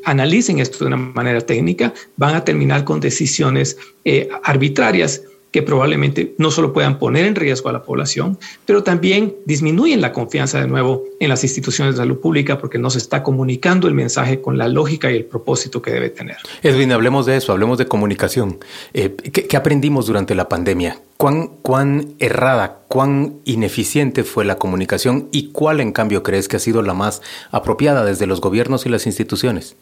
analicen 0.05 0.59
esto 0.59 0.77
de 0.79 0.85
una 0.85 0.95
manera 0.95 1.41
técnica 1.41 1.93
van 2.15 2.33
a 2.33 2.45
terminar 2.45 2.85
con 2.85 3.01
decisiones 3.01 3.75
arbitrarias 4.43 5.23
que 5.51 5.63
probablemente 5.63 6.35
no 6.37 6.51
solo 6.51 6.73
puedan 6.73 6.99
poner 6.99 7.25
en 7.25 7.35
riesgo 7.35 7.69
a 7.69 7.73
la 7.73 7.83
población, 7.83 8.37
pero 8.65 8.83
también 8.83 9.35
disminuyen 9.45 10.01
la 10.01 10.13
confianza 10.13 10.61
de 10.61 10.67
nuevo 10.67 11.03
en 11.19 11.29
las 11.29 11.43
instituciones 11.43 11.95
de 11.95 12.01
salud 12.01 12.19
pública 12.19 12.59
porque 12.59 12.77
no 12.77 12.89
se 12.89 12.99
está 12.99 13.23
comunicando 13.23 13.87
el 13.87 13.93
mensaje 13.93 14.41
con 14.41 14.57
la 14.57 14.67
lógica 14.67 15.11
y 15.11 15.15
el 15.15 15.25
propósito 15.25 15.81
que 15.81 15.91
debe 15.91 16.09
tener. 16.09 16.37
Edwin, 16.61 16.91
hablemos 16.91 17.25
de 17.25 17.37
eso, 17.37 17.51
hablemos 17.51 17.77
de 17.77 17.87
comunicación. 17.87 18.59
Eh, 18.93 19.15
¿qué, 19.15 19.57
aprendimos 19.57 20.05
durante 20.05 20.35
la 20.35 20.47
pandemia? 20.47 20.99
¿Cuán, 21.17 21.47
¿Cuán 21.61 22.13
errada, 22.19 22.81
cuán 22.87 23.39
ineficiente 23.45 24.23
fue 24.23 24.45
la 24.45 24.57
comunicación 24.57 25.29
y 25.31 25.49
cuál 25.49 25.79
en 25.81 25.91
cambio 25.91 26.23
crees 26.23 26.47
que 26.47 26.57
ha 26.57 26.59
sido 26.59 26.81
la 26.81 26.93
más 26.93 27.21
apropiada 27.51 28.05
desde 28.05 28.27
los 28.27 28.39
gobiernos 28.39 28.85
y 28.85 28.89
las 28.89 29.05
instituciones? 29.05 29.75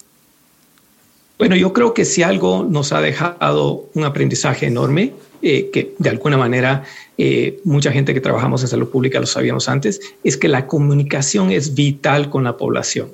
Bueno, 1.37 1.55
yo 1.55 1.71
creo 1.71 1.93
que 1.93 2.03
si 2.03 2.23
algo 2.23 2.65
nos 2.67 2.91
ha 2.93 3.01
dejado 3.01 3.85
un 3.93 4.05
aprendizaje 4.05 4.65
enorme 4.65 5.13
eh, 5.41 5.69
que 5.71 5.93
de 5.99 6.09
alguna 6.09 6.35
manera 6.35 6.83
eh, 7.17 7.59
mucha 7.63 7.91
gente 7.91 8.13
que 8.13 8.21
trabajamos 8.21 8.63
en 8.63 8.69
salud 8.69 8.89
pública 8.89 9.19
lo 9.19 9.27
sabíamos 9.27 9.69
antes, 9.69 10.01
es 10.23 10.35
que 10.35 10.47
la 10.47 10.65
comunicación 10.65 11.51
es 11.51 11.75
vital 11.75 12.29
con 12.29 12.43
la 12.43 12.57
población. 12.57 13.11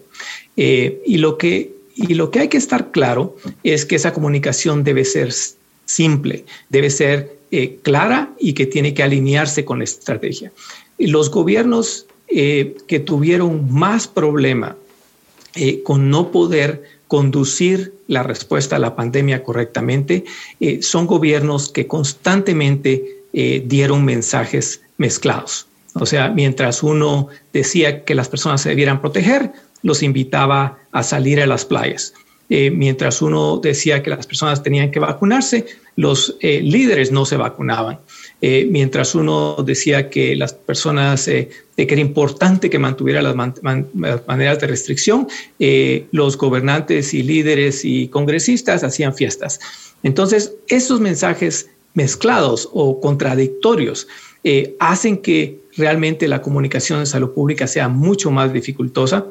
Eh, 0.56 1.02
y, 1.06 1.18
lo 1.18 1.38
que, 1.38 1.74
y 1.96 2.14
lo 2.14 2.32
que 2.32 2.40
hay 2.40 2.48
que 2.48 2.58
estar 2.58 2.92
claro 2.92 3.36
es 3.64 3.86
que 3.86 3.96
esa 3.96 4.14
comunicación 4.14 4.84
debe 4.84 5.04
ser 5.04 5.34
simple, 5.86 6.46
debe 6.70 6.90
ser 6.90 7.38
clara 7.84 8.34
y 8.40 8.54
que 8.54 8.66
tiene 8.66 8.96
que 8.96 9.04
alinearse 9.04 9.64
con 9.64 9.78
la 9.78 9.84
estrategia. 9.84 10.52
los 10.98 11.30
gobiernos 11.30 12.08
que 12.28 13.04
tuvieron 13.06 13.72
más 13.72 14.08
problema 14.08 14.76
con 15.84 16.10
no 16.10 16.32
poder 16.32 16.82
conducir 17.14 17.94
la 18.08 18.24
respuesta 18.24 18.78
a 18.78 18.80
la 18.80 18.96
pandemia 18.96 19.44
correctamente, 19.44 20.24
eh, 20.60 20.82
son 20.82 21.06
gobiernos 21.06 21.70
que 21.70 21.86
constantemente 21.86 23.20
eh, 23.34 23.62
dieron 23.64 24.04
mensajes 24.04 24.82
mezclados. 24.98 25.68
O 25.94 26.08
sea, 26.08 26.30
mientras 26.30 26.82
uno 26.82 27.28
decía 27.54 28.04
que 28.04 28.16
las 28.16 28.30
personas 28.30 28.62
se 28.62 28.70
debieran 28.70 29.00
proteger, 29.00 29.52
los 29.84 30.02
invitaba 30.02 30.80
a 30.92 31.04
salir 31.04 31.40
a 31.40 31.46
las 31.46 31.66
playas. 31.66 32.16
Eh, 32.50 32.72
mientras 32.72 33.22
uno 33.22 33.58
decía 33.58 34.02
que 34.02 34.10
las 34.10 34.26
personas 34.26 34.64
tenían 34.64 34.90
que 34.90 35.00
vacunarse, 35.00 35.68
los 35.96 36.36
líderes 36.42 37.12
no 37.12 37.28
se 37.28 37.38
vacunaban. 37.38 38.00
Eh, 38.46 38.68
mientras 38.70 39.16
uno 39.16 39.56
decía 39.66 40.10
que 40.10 40.36
las 40.36 40.52
personas, 40.52 41.30
eh, 41.30 41.48
que 41.78 41.84
era 41.84 42.02
importante 42.02 42.70
que 42.70 42.78
mantuviera 42.78 43.22
las, 43.22 43.38
maneras 43.38 44.60
de 44.60 44.68
restricción, 44.68 45.30
eh, 45.60 46.08
los 46.12 46.38
gobernantes 46.38 47.14
y 47.14 47.24
líderes 47.24 47.86
y 47.86 48.10
congresistas 48.10 48.84
hacían 48.84 49.16
fiestas. 49.16 49.62
Entonces, 50.04 50.56
esos 50.68 51.00
mensajes 51.00 51.70
mezclados 51.94 52.68
o 52.74 53.00
contradictorios 53.00 54.10
hacen 54.80 55.20
que 55.20 55.60
realmente 55.78 56.28
la 56.28 56.42
comunicación 56.42 57.00
en 57.00 57.06
salud 57.06 57.32
pública 57.32 57.66
sea 57.66 57.88
mucho 57.88 58.30
más 58.30 58.52
dificultosa 58.52 59.26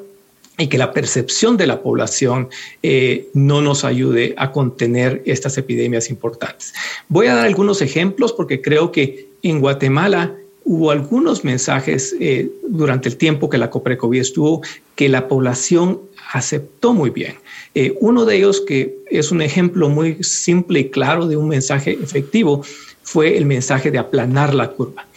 y 0.63 0.69
que 0.69 0.79
la 0.79 0.93
percepción 0.93 1.57
de 1.57 1.67
la 1.67 1.83
población 1.83 2.49
eh, 2.85 3.29
no 3.35 3.61
nos 3.63 3.83
ayude 3.83 4.33
a 4.37 4.53
contener 4.53 5.21
estas 5.27 5.59
epidemias 5.59 6.09
importantes. 6.09 6.73
Voy 7.09 7.27
a 7.27 7.35
dar 7.35 7.47
algunos 7.47 7.83
ejemplos 7.83 8.33
porque 8.33 8.63
creo 8.63 8.93
que 8.93 9.27
en 9.43 9.59
Guatemala 9.59 10.37
hubo 10.65 10.93
algunos 10.93 11.43
mensajes 11.43 12.15
eh, 12.21 12.49
durante 12.69 13.09
el 13.09 13.17
tiempo 13.17 13.51
que 13.51 13.59
la 13.59 13.71
COPRECOVID 13.71 14.21
estuvo 14.21 14.63
que 14.95 15.09
la 15.09 15.27
población 15.27 16.01
aceptó 16.33 16.93
muy 16.93 17.11
bien. 17.11 17.35
Eh, 17.75 17.97
uno 17.99 18.25
de 18.25 18.37
ellos, 18.37 18.61
que 18.61 18.99
es 19.11 19.33
un 19.33 19.43
ejemplo 19.43 19.89
muy 19.89 20.23
simple 20.23 20.79
y 20.79 20.91
claro 20.91 21.27
de 21.27 21.37
un 21.37 21.49
mensaje 21.49 21.99
efectivo, 22.01 22.63
fue 23.03 23.37
el 23.37 23.47
mensaje 23.47 23.91
de 23.91 23.99
aplanar 23.99 24.55
la 24.55 24.69
curva. 24.69 25.09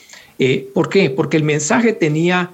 ¿Por 0.73 0.89
qué? 0.89 1.11
Porque 1.11 1.37
el 1.37 1.43
mensaje 1.43 1.93
tenía 1.93 2.51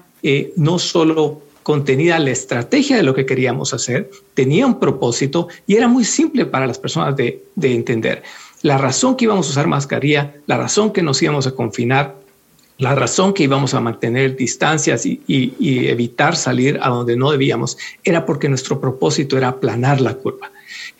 no 0.54 0.78
solo 0.78 1.40
contenida 1.62 2.18
la 2.18 2.30
estrategia 2.30 2.96
de 2.96 3.02
lo 3.02 3.14
que 3.14 3.26
queríamos 3.26 3.74
hacer, 3.74 4.10
tenía 4.34 4.66
un 4.66 4.80
propósito 4.80 5.48
y 5.66 5.76
era 5.76 5.88
muy 5.88 6.04
simple 6.04 6.46
para 6.46 6.66
las 6.66 6.78
personas 6.78 7.16
de, 7.16 7.42
entender. 7.60 8.22
La 8.62 8.78
razón 8.78 9.16
que 9.16 9.24
íbamos 9.24 9.48
a 9.48 9.50
usar 9.50 9.66
mascarilla, 9.66 10.34
la 10.46 10.56
razón 10.56 10.92
que 10.92 11.02
nos 11.02 11.22
íbamos 11.22 11.46
a 11.46 11.52
confinar, 11.52 12.16
la 12.82 12.96
razón 12.96 13.32
que 13.32 13.44
íbamos 13.44 13.74
a 13.74 13.80
mantener 13.80 14.34
distancias 14.34 15.06
y, 15.06 15.20
evitar 15.88 16.34
salir 16.34 16.80
a 16.82 16.88
donde 16.88 17.16
no 17.16 17.30
debíamos, 17.30 17.78
era 18.02 18.26
porque 18.26 18.48
nuestro 18.48 18.80
propósito 18.80 19.38
era 19.38 19.48
aplanar 19.48 20.00
la 20.00 20.14
curva. 20.14 20.50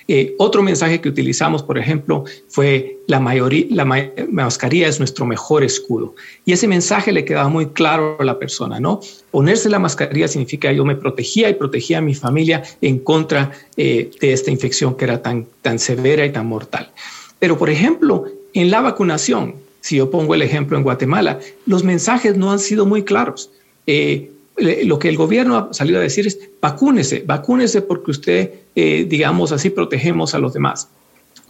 Eh, 0.07 0.37
otro 0.39 0.63
mensaje 0.63 1.01
que 1.01 1.09
utilizamos, 1.09 1.65
por 1.65 1.79
ejemplo, 1.79 2.25
fue 2.49 2.99
la, 3.09 3.19
mayoría, 3.19 3.67
la 3.71 3.85
mascarilla 4.31 4.87
es 4.87 5.01
nuestro 5.01 5.27
mejor 5.27 5.65
escudo. 5.65 6.15
Y 6.45 6.53
ese 6.53 6.69
mensaje 6.69 7.11
le 7.11 7.25
quedaba 7.25 7.49
muy 7.49 7.67
claro 7.67 8.17
a 8.21 8.25
la 8.25 8.39
persona, 8.39 8.79
¿no? 8.79 9.01
Ponerse 9.33 9.69
la 9.69 9.81
mascarilla 9.81 10.29
significa 10.29 10.71
yo 10.71 10.85
me 10.85 10.95
protegía 10.95 11.49
y 11.49 11.55
protegía 11.55 11.99
a 11.99 12.01
mi 12.01 12.15
familia 12.15 12.63
en 12.81 13.01
contra 13.01 13.51
eh, 13.77 14.09
de 14.21 14.33
esta 14.33 14.53
infección 14.53 14.95
que 14.97 15.05
era 15.05 15.21
tan, 15.21 15.47
tan 15.63 15.81
severa 15.81 16.25
y 16.25 16.31
tan 16.31 16.47
mortal. 16.47 16.93
Pero, 17.41 17.59
por 17.59 17.71
ejemplo, 17.71 18.27
en 18.55 18.71
la 18.71 18.83
vacunación, 18.83 19.57
si 19.83 19.97
yo 19.97 20.11
pongo 20.11 20.35
el 20.35 20.43
ejemplo 20.43 20.77
en 20.77 20.85
Guatemala, 20.85 21.41
los 21.67 21.83
mensajes 21.85 22.37
no 22.37 22.53
han 22.53 22.61
sido 22.61 22.87
muy 22.87 23.03
claros. 23.03 23.51
Eh, 23.87 24.31
lo 24.57 24.99
que 24.99 25.09
el 25.09 25.17
gobierno 25.17 25.57
ha 25.57 25.75
salido 25.75 25.99
a 25.99 26.03
decir 26.03 26.27
es 26.27 26.39
vacúnese, 26.61 27.25
vacúnese 27.27 27.83
porque 27.83 28.13
usted, 28.13 28.51
eh, 28.77 29.07
digamos 29.09 29.51
así, 29.51 29.71
protegemos 29.71 30.35
a 30.35 30.39
los 30.39 30.53
demás. 30.53 30.89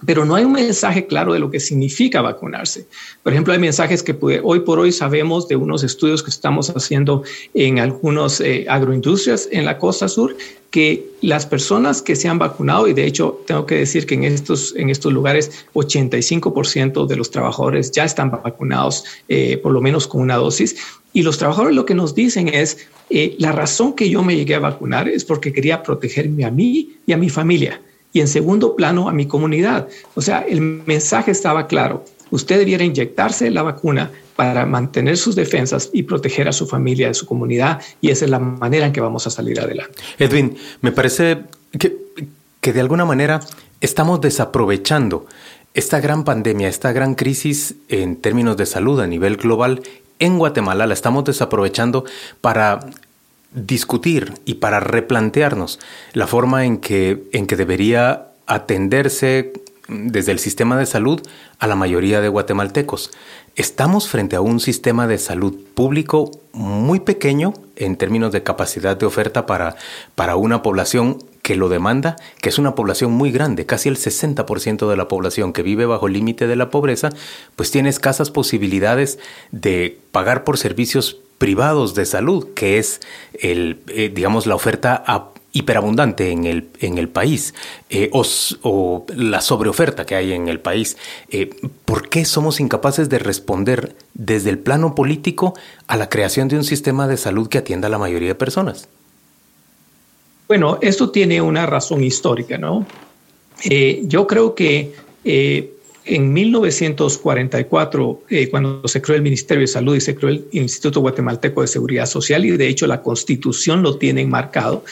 Pero 0.05 0.25
no 0.25 0.35
hay 0.35 0.45
un 0.45 0.53
mensaje 0.53 1.07
claro 1.07 1.33
de 1.33 1.39
lo 1.39 1.51
que 1.51 1.61
significa 1.61 2.23
vacunarse. 2.23 2.87
Por 3.23 3.33
ejemplo, 3.33 3.53
hay 3.53 3.59
mensajes 3.59 4.03
que 4.03 4.17
hoy 4.43 4.61
por 4.61 4.79
hoy 4.79 4.93
sabemos 4.93 5.49
de 5.49 5.57
unos 5.57 5.83
estudios 5.83 6.23
que 6.23 6.31
estamos 6.31 6.71
haciendo 6.71 7.23
en 7.55 7.79
algunas 7.79 8.41
eh, 8.41 8.67
agroindustrias 8.69 9.49
en 9.51 9.65
la 9.65 9.79
costa 9.79 10.09
sur, 10.09 10.37
que 10.71 11.07
las 11.21 11.45
personas 11.45 12.01
que 12.01 12.17
se 12.17 12.29
han 12.29 12.39
vacunado, 12.39 12.89
y 12.89 12.95
de 12.95 13.05
hecho 13.05 13.43
tengo 13.47 13.67
que 13.67 13.77
decir 13.77 14.07
que 14.07 14.15
en 14.15 14.25
estos, 14.25 14.75
en 14.75 14.89
estos 14.89 15.13
lugares 15.13 15.67
85% 15.75 17.07
de 17.07 17.17
los 17.17 17.31
trabajadores 17.31 17.91
ya 17.91 18.05
están 18.05 18.31
vacunados, 18.31 19.05
eh, 19.29 19.59
por 19.59 19.73
lo 19.73 19.83
menos 19.83 20.07
con 20.07 20.23
una 20.23 20.37
dosis, 20.37 20.77
y 21.13 21.23
los 21.23 21.37
trabajadores 21.37 21.77
lo 21.77 21.85
que 21.85 21.95
nos 21.95 22.15
dicen 22.15 22.49
es, 22.49 22.89
eh, 23.11 23.37
la 23.39 23.53
razón 23.53 23.93
que 23.93 24.09
yo 24.09 24.23
me 24.23 24.35
llegué 24.35 24.55
a 24.55 24.61
vacunar 24.61 25.09
es 25.09 25.27
porque 25.27 25.53
quería 25.53 25.83
protegerme 25.83 26.47
a 26.47 26.51
mí 26.51 26.97
y 27.07 27.13
a 27.13 27.19
mi 27.19 27.29
familia 27.29 27.79
y 28.13 28.21
en 28.21 28.29
segundo 28.29 28.77
plano 28.77 29.09
a 29.09 29.13
mi 29.13 29.27
comunidad. 29.27 29.89
O 30.15 30.21
sea, 30.21 30.41
el 30.41 30.61
mensaje 30.61 31.31
estaba 31.31 31.67
claro. 31.67 32.05
Usted 32.31 32.59
debiera 32.59 32.85
inyectarse 32.85 33.51
la 33.51 33.63
vacuna 33.63 34.11
para 34.37 34.65
mantener 34.65 35.17
sus 35.17 35.35
defensas 35.35 35.91
y 35.93 36.05
proteger 36.05 36.49
a 36.49 36.53
su 36.53 36.67
familia, 36.67 37.11
a 37.11 37.15
su 37.15 37.27
comunidad, 37.27 37.81
y 38.01 38.11
esa 38.11 38.25
es 38.25 38.31
la 38.31 38.39
manera 38.39 38.87
en 38.87 38.93
que 38.93 39.01
vamos 39.01 39.27
a 39.27 39.31
salir 39.31 39.61
adelante. 39.61 39.95
Edwin, 40.19 40.57
me 40.81 40.93
parece 40.93 41.43
que, 41.79 41.97
que 42.61 42.73
de 42.73 42.81
alguna 42.81 43.05
manera 43.05 43.41
estamos 43.81 44.21
desaprovechando 44.21 45.27
esta 45.75 46.01
gran 46.01 46.25
pandemia, 46.25 46.69
esta 46.69 46.93
gran 46.93 47.15
crisis 47.15 47.75
en 47.89 48.17
términos 48.17 48.57
de 48.57 48.67
salud 48.67 49.01
a 49.01 49.07
nivel 49.07 49.37
global 49.37 49.83
en 50.19 50.39
Guatemala, 50.39 50.87
la 50.87 50.95
estamos 50.95 51.25
desaprovechando 51.25 52.05
para 52.41 52.81
discutir 53.55 54.35
y 54.45 54.55
para 54.55 54.81
replantearnos 54.81 55.79
la 56.13 56.27
forma 56.27 56.65
en 56.65 56.79
que, 56.79 57.25
en 57.33 57.47
que 57.47 57.57
debería 57.57 58.29
atenderse 58.47 59.53
desde 59.89 60.33
el 60.33 60.39
sistema 60.39 60.79
de 60.79 60.87
salud 60.87 61.21
a 61.59 61.67
la 61.67 61.77
mayoría 61.77 62.21
de 62.21 62.29
guatemaltecos. 62.29 63.11
Estamos 63.55 64.09
frente 64.09 64.37
a 64.37 64.41
un 64.41 64.61
sistema 64.61 65.07
de 65.07 65.19
salud 65.19 65.55
público 65.75 66.31
muy 66.53 67.01
pequeño 67.01 67.53
en 67.77 67.97
términos 67.97 68.33
de 68.33 68.43
capacidad 68.43 68.97
de 68.97 69.07
oferta 69.07 69.45
para, 69.45 69.77
para 70.15 70.37
una 70.37 70.63
población 70.63 71.19
que 71.43 71.57
lo 71.57 71.69
demanda, 71.69 72.17
que 72.41 72.49
es 72.49 72.59
una 72.59 72.75
población 72.75 73.13
muy 73.13 73.33
grande, 73.33 73.67
casi 73.67 73.89
el 73.89 73.97
60% 73.97 74.89
de 74.89 74.97
la 74.97 75.09
población 75.09 75.53
que 75.53 75.63
vive 75.63 75.87
bajo 75.87 76.07
el 76.07 76.13
límite 76.13 76.47
de 76.47 76.57
la 76.57 76.71
pobreza, 76.71 77.11
pues 77.57 77.71
tiene 77.71 77.89
escasas 77.89 78.31
posibilidades 78.31 79.19
de 79.51 79.99
pagar 80.13 80.45
por 80.45 80.57
servicios 80.57 81.19
privados 81.43 81.97
de 81.97 82.07
salud, 82.07 82.51
que 82.55 82.79
es 82.79 83.01
el, 83.35 83.81
eh, 83.89 84.13
digamos, 84.15 84.47
la 84.47 84.55
oferta 84.55 85.03
hiperabundante 85.51 86.31
en 86.31 86.45
el, 86.45 86.69
en 86.79 86.99
el 86.99 87.09
país 87.09 87.53
eh, 87.91 88.11
o, 88.13 89.05
la 89.17 89.41
sobreoferta 89.41 90.07
que 90.07 90.15
hay 90.15 90.35
en 90.35 90.47
el 90.47 90.61
país. 90.61 90.97
Eh, 91.31 91.51
¿Por 91.85 92.09
qué 92.09 92.25
somos 92.25 92.61
incapaces 92.61 93.09
de 93.09 93.19
responder 93.19 93.97
desde 94.15 94.51
el 94.51 94.61
plano 94.61 94.95
político 94.95 95.55
a 95.89 95.97
la 95.97 96.09
creación 96.09 96.47
de 96.47 96.59
un 96.59 96.63
sistema 96.63 97.09
de 97.09 97.17
salud 97.17 97.49
que 97.49 97.59
atienda 97.59 97.89
a 97.89 97.91
la 97.91 97.99
mayoría 97.99 98.29
de 98.29 98.35
personas? 98.37 98.89
Bueno, 100.47 100.79
esto 100.81 101.11
tiene 101.11 101.43
una 101.43 101.67
razón 101.67 102.05
histórica, 102.05 102.57
¿no? 102.57 102.87
yo 104.05 104.27
creo 104.29 104.55
que 104.55 104.95
en 106.05 106.33
1944, 106.33 108.23
eh, 108.29 108.49
cuando 108.49 108.87
se 108.89 109.01
creó 109.01 109.17
el 109.17 109.23
Ministerio 109.23 109.63
de 109.63 109.69
Salud 109.69 109.95
y 109.97 110.01
se 110.01 110.15
creó 110.15 110.31
el 110.31 110.47
Instituto 110.53 111.01
Guatemalteco 111.01 111.61
de 111.61 111.69
Seguridad 111.69 112.07
Social, 112.07 112.45
y 112.45 112.51
de 112.57 112.69
hecho 112.69 112.87
la 112.87 113.03
Constitución 113.03 113.83
lo 113.83 113.99
tiene 113.99 114.27
marcado, 114.27 114.85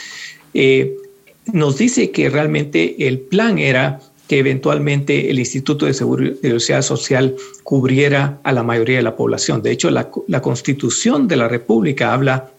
eh, 0.54 0.96
nos 1.52 1.78
dice 1.78 2.10
que 2.10 2.28
realmente 2.28 3.08
el 3.08 3.18
plan 3.18 3.58
era 3.58 4.00
que 4.28 4.38
eventualmente 4.38 5.30
el 5.30 5.40
Instituto 5.40 5.86
de 5.86 5.94
Seguridad 5.94 6.82
Social 6.82 7.34
cubriera 7.64 8.38
a 8.44 8.52
la 8.52 8.62
mayoría 8.62 8.98
de 8.98 9.02
la 9.02 9.16
población. 9.16 9.62
De 9.62 9.72
hecho, 9.72 9.90
la, 9.90 10.08
la 10.28 10.40
Constitución 10.40 11.26
de 11.26 11.36
la 11.36 11.48
República 11.48 12.14
habla 12.14 12.52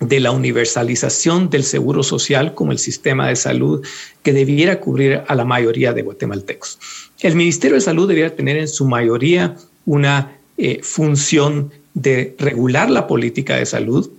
de 0.00 0.18
la 0.18 0.30
universalización 0.30 1.50
del 1.50 1.62
seguro 1.62 2.02
social 2.02 2.54
como 2.54 2.72
el 2.72 2.78
sistema 2.78 3.28
de 3.28 3.36
salud 3.36 3.86
que 4.22 4.32
debiera 4.32 4.80
cubrir 4.80 5.22
a 5.26 5.34
la 5.34 5.44
mayoría 5.44 5.92
de 5.92 6.02
guatemaltecos. 6.02 6.78
El 7.20 7.36
Ministerio 7.36 7.74
de 7.74 7.82
Salud 7.82 8.08
debiera 8.08 8.34
tener 8.34 8.56
en 8.56 8.68
su 8.68 8.86
mayoría 8.86 9.56
una 9.84 10.38
eh, 10.56 10.80
función 10.82 11.70
de 11.92 12.34
regular 12.38 12.90
la 12.90 13.06
política 13.06 13.56
de 13.56 13.66
salud, 13.66 14.10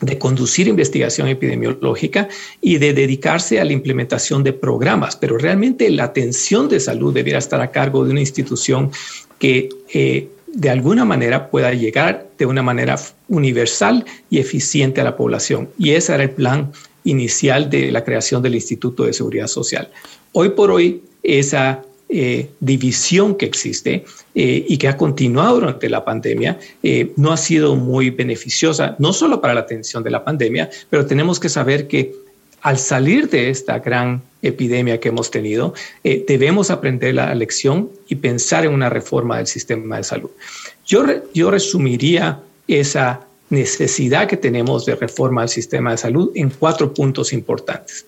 de 0.00 0.18
conducir 0.18 0.68
investigación 0.68 1.26
epidemiológica 1.26 2.28
y 2.60 2.78
de 2.78 2.94
dedicarse 2.94 3.60
a 3.60 3.64
la 3.64 3.72
implementación 3.72 4.44
de 4.44 4.52
programas, 4.52 5.16
pero 5.16 5.36
realmente 5.36 5.90
la 5.90 6.04
atención 6.04 6.68
de 6.68 6.78
salud 6.78 7.12
debiera 7.12 7.40
estar 7.40 7.60
a 7.60 7.72
cargo 7.72 8.04
de 8.04 8.12
una 8.12 8.20
institución 8.20 8.92
que 9.40 9.68
eh, 9.92 10.28
de 10.54 10.70
alguna 10.70 11.04
manera 11.04 11.50
pueda 11.50 11.72
llegar 11.72 12.28
de 12.38 12.46
una 12.46 12.62
manera 12.62 12.96
universal 13.28 14.04
y 14.30 14.38
eficiente 14.38 15.00
a 15.00 15.04
la 15.04 15.16
población. 15.16 15.68
Y 15.78 15.90
ese 15.90 16.14
era 16.14 16.22
el 16.22 16.30
plan 16.30 16.72
inicial 17.04 17.70
de 17.70 17.90
la 17.90 18.04
creación 18.04 18.42
del 18.42 18.54
Instituto 18.54 19.04
de 19.04 19.12
Seguridad 19.12 19.46
Social. 19.46 19.90
Hoy 20.32 20.50
por 20.50 20.70
hoy, 20.70 21.02
esa 21.22 21.82
eh, 22.10 22.50
división 22.60 23.34
que 23.34 23.44
existe 23.46 24.04
eh, 24.34 24.64
y 24.66 24.78
que 24.78 24.88
ha 24.88 24.96
continuado 24.96 25.56
durante 25.56 25.90
la 25.90 26.04
pandemia 26.04 26.58
eh, 26.82 27.12
no 27.16 27.32
ha 27.32 27.36
sido 27.36 27.76
muy 27.76 28.10
beneficiosa, 28.10 28.96
no 28.98 29.12
solo 29.12 29.40
para 29.40 29.52
la 29.52 29.60
atención 29.60 30.02
de 30.02 30.10
la 30.10 30.24
pandemia, 30.24 30.70
pero 30.88 31.04
tenemos 31.04 31.38
que 31.38 31.50
saber 31.50 31.86
que 31.86 32.14
al 32.68 32.76
salir 32.76 33.30
de 33.30 33.48
esta 33.48 33.78
gran 33.78 34.20
epidemia 34.42 35.00
que 35.00 35.08
hemos 35.08 35.30
tenido, 35.30 35.72
eh, 36.04 36.22
debemos 36.28 36.70
aprender 36.70 37.14
la 37.14 37.34
lección 37.34 37.88
y 38.08 38.16
pensar 38.16 38.66
en 38.66 38.74
una 38.74 38.90
reforma 38.90 39.38
del 39.38 39.46
sistema 39.46 39.96
de 39.96 40.04
salud. 40.04 40.28
Yo, 40.86 41.02
yo 41.32 41.50
resumiría 41.50 42.42
esa 42.66 43.26
necesidad 43.48 44.28
que 44.28 44.36
tenemos 44.36 44.84
de 44.84 44.96
reforma 44.96 45.40
del 45.40 45.48
sistema 45.48 45.92
de 45.92 45.96
salud 45.96 46.30
en 46.34 46.50
cuatro 46.50 46.92
puntos 46.92 47.32
importantes. 47.32 48.04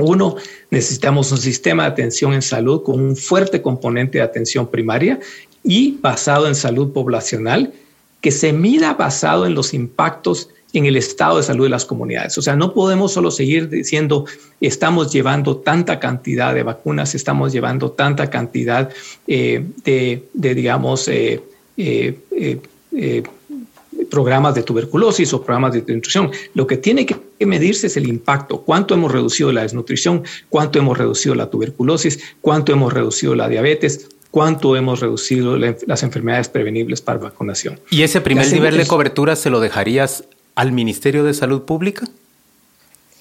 Uno, 0.00 0.34
necesitamos 0.72 1.30
un 1.30 1.38
sistema 1.38 1.84
de 1.84 1.90
atención 1.90 2.32
en 2.32 2.42
salud 2.42 2.82
con 2.82 2.98
un 2.98 3.14
fuerte 3.14 3.62
componente 3.62 4.18
de 4.18 4.24
atención 4.24 4.68
primaria 4.68 5.20
y 5.62 5.98
basado 6.00 6.48
en 6.48 6.56
salud 6.56 6.92
poblacional 6.92 7.72
que 8.20 8.32
se 8.32 8.52
mida 8.52 8.94
basado 8.94 9.46
en 9.46 9.54
los 9.54 9.72
impactos 9.72 10.48
en 10.74 10.86
el 10.86 10.96
estado 10.96 11.38
de 11.38 11.44
salud 11.44 11.64
de 11.64 11.70
las 11.70 11.84
comunidades. 11.84 12.36
O 12.36 12.42
sea, 12.42 12.56
no 12.56 12.74
podemos 12.74 13.12
solo 13.12 13.30
seguir 13.30 13.70
diciendo 13.70 14.26
estamos 14.60 15.12
llevando 15.12 15.56
tanta 15.56 16.00
cantidad 16.00 16.52
de 16.52 16.64
vacunas, 16.64 17.14
estamos 17.14 17.52
llevando 17.52 17.92
tanta 17.92 18.28
cantidad 18.28 18.90
eh, 19.26 19.64
de, 19.84 20.54
digamos, 20.54 21.08
eh, 21.08 21.40
eh, 21.76 23.22
programas 24.10 24.54
de 24.56 24.64
tuberculosis 24.64 25.32
o 25.32 25.42
programas 25.42 25.72
de 25.72 25.80
desnutrición. 25.80 26.32
Lo 26.54 26.66
que 26.66 26.76
tiene 26.76 27.06
que 27.06 27.16
medirse 27.46 27.86
es 27.86 27.96
el 27.96 28.08
impacto, 28.08 28.62
cuánto 28.62 28.94
hemos 28.94 29.12
reducido 29.12 29.52
la 29.52 29.62
desnutrición, 29.62 30.24
cuánto 30.48 30.78
hemos 30.80 30.98
reducido 30.98 31.36
la 31.36 31.50
tuberculosis, 31.50 32.18
cuánto 32.40 32.72
hemos 32.72 32.92
reducido 32.92 33.36
la 33.36 33.48
diabetes, 33.48 34.08
cuánto 34.32 34.74
hemos 34.74 34.98
reducido 34.98 35.56
las 35.56 36.02
enfermedades 36.02 36.48
prevenibles 36.48 37.00
para 37.00 37.20
vacunación. 37.20 37.78
¿Y 37.90 38.02
ese 38.02 38.20
primer 38.20 38.52
nivel 38.52 38.76
de 38.76 38.84
cobertura 38.84 39.36
se 39.36 39.48
lo 39.48 39.60
dejarías 39.60 40.24
al 40.54 40.72
Ministerio 40.72 41.24
de 41.24 41.34
Salud 41.34 41.62
Pública? 41.62 42.06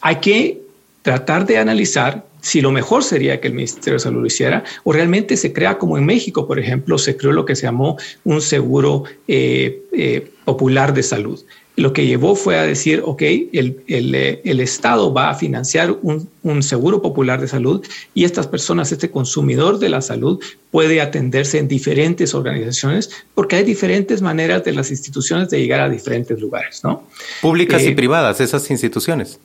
Hay 0.02 0.18
que 0.18 0.62
tratar 1.02 1.46
de 1.46 1.58
analizar 1.58 2.26
si 2.42 2.60
lo 2.60 2.72
mejor 2.72 3.04
sería 3.04 3.40
que 3.40 3.48
el 3.48 3.54
Ministerio 3.54 3.94
de 3.94 4.00
Salud 4.00 4.22
lo 4.22 4.28
hiciera 4.28 4.66
o 4.84 4.92
realmente 4.92 5.38
se 5.38 5.54
crea 5.54 5.78
como 5.78 5.98
en 5.98 6.06
México, 6.06 6.46
por 6.46 6.60
ejemplo, 6.60 6.98
se 6.98 7.16
creó 7.16 7.32
lo 7.32 7.46
que 7.46 7.56
se 7.56 7.64
llamó 7.64 7.98
un 8.26 8.42
seguro 8.42 9.06
eh, 9.30 9.82
eh, 9.94 10.30
popular 10.44 10.94
de 10.94 11.04
salud 11.04 11.40
lo 11.76 11.92
que 11.92 12.06
llevó 12.06 12.36
fue 12.36 12.58
a 12.58 12.64
decir, 12.64 13.02
ok, 13.04 13.22
el, 13.22 13.82
eh, 13.88 14.42
Estado 14.44 15.12
va 15.12 15.32
a 15.32 15.36
financiar 15.36 15.98
un, 16.02 16.64
seguro 16.64 17.02
popular 17.02 17.42
de 17.42 17.48
salud 17.48 17.84
y 18.14 18.26
estas 18.26 18.48
personas, 18.48 18.92
este 18.92 19.10
consumidor 19.10 19.80
de 19.80 19.90
la 19.90 20.02
salud 20.02 20.40
puede 20.72 21.02
atenderse 21.02 21.58
en 21.58 21.68
diferentes 21.68 22.36
organizaciones 22.36 23.10
porque 23.34 23.56
hay 23.56 23.64
diferentes 23.64 24.22
maneras 24.22 24.64
de 24.64 24.74
las 24.74 24.92
instituciones 24.92 25.50
de 25.50 25.60
llegar 25.60 25.82
a 25.82 25.90
diferentes 25.90 26.40
lugares, 26.40 26.84
¿no? 26.84 27.08
Públicas 27.42 27.82
y 27.82 27.88
eh, 27.88 27.96
privadas, 27.96 28.40
esas 28.40 28.70
instituciones. 28.70 29.40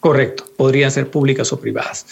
Correcto, 0.00 0.44
podrían 0.56 0.92
ser 0.92 1.10
públicas 1.10 1.52
o 1.52 1.60
privadas. 1.60 2.06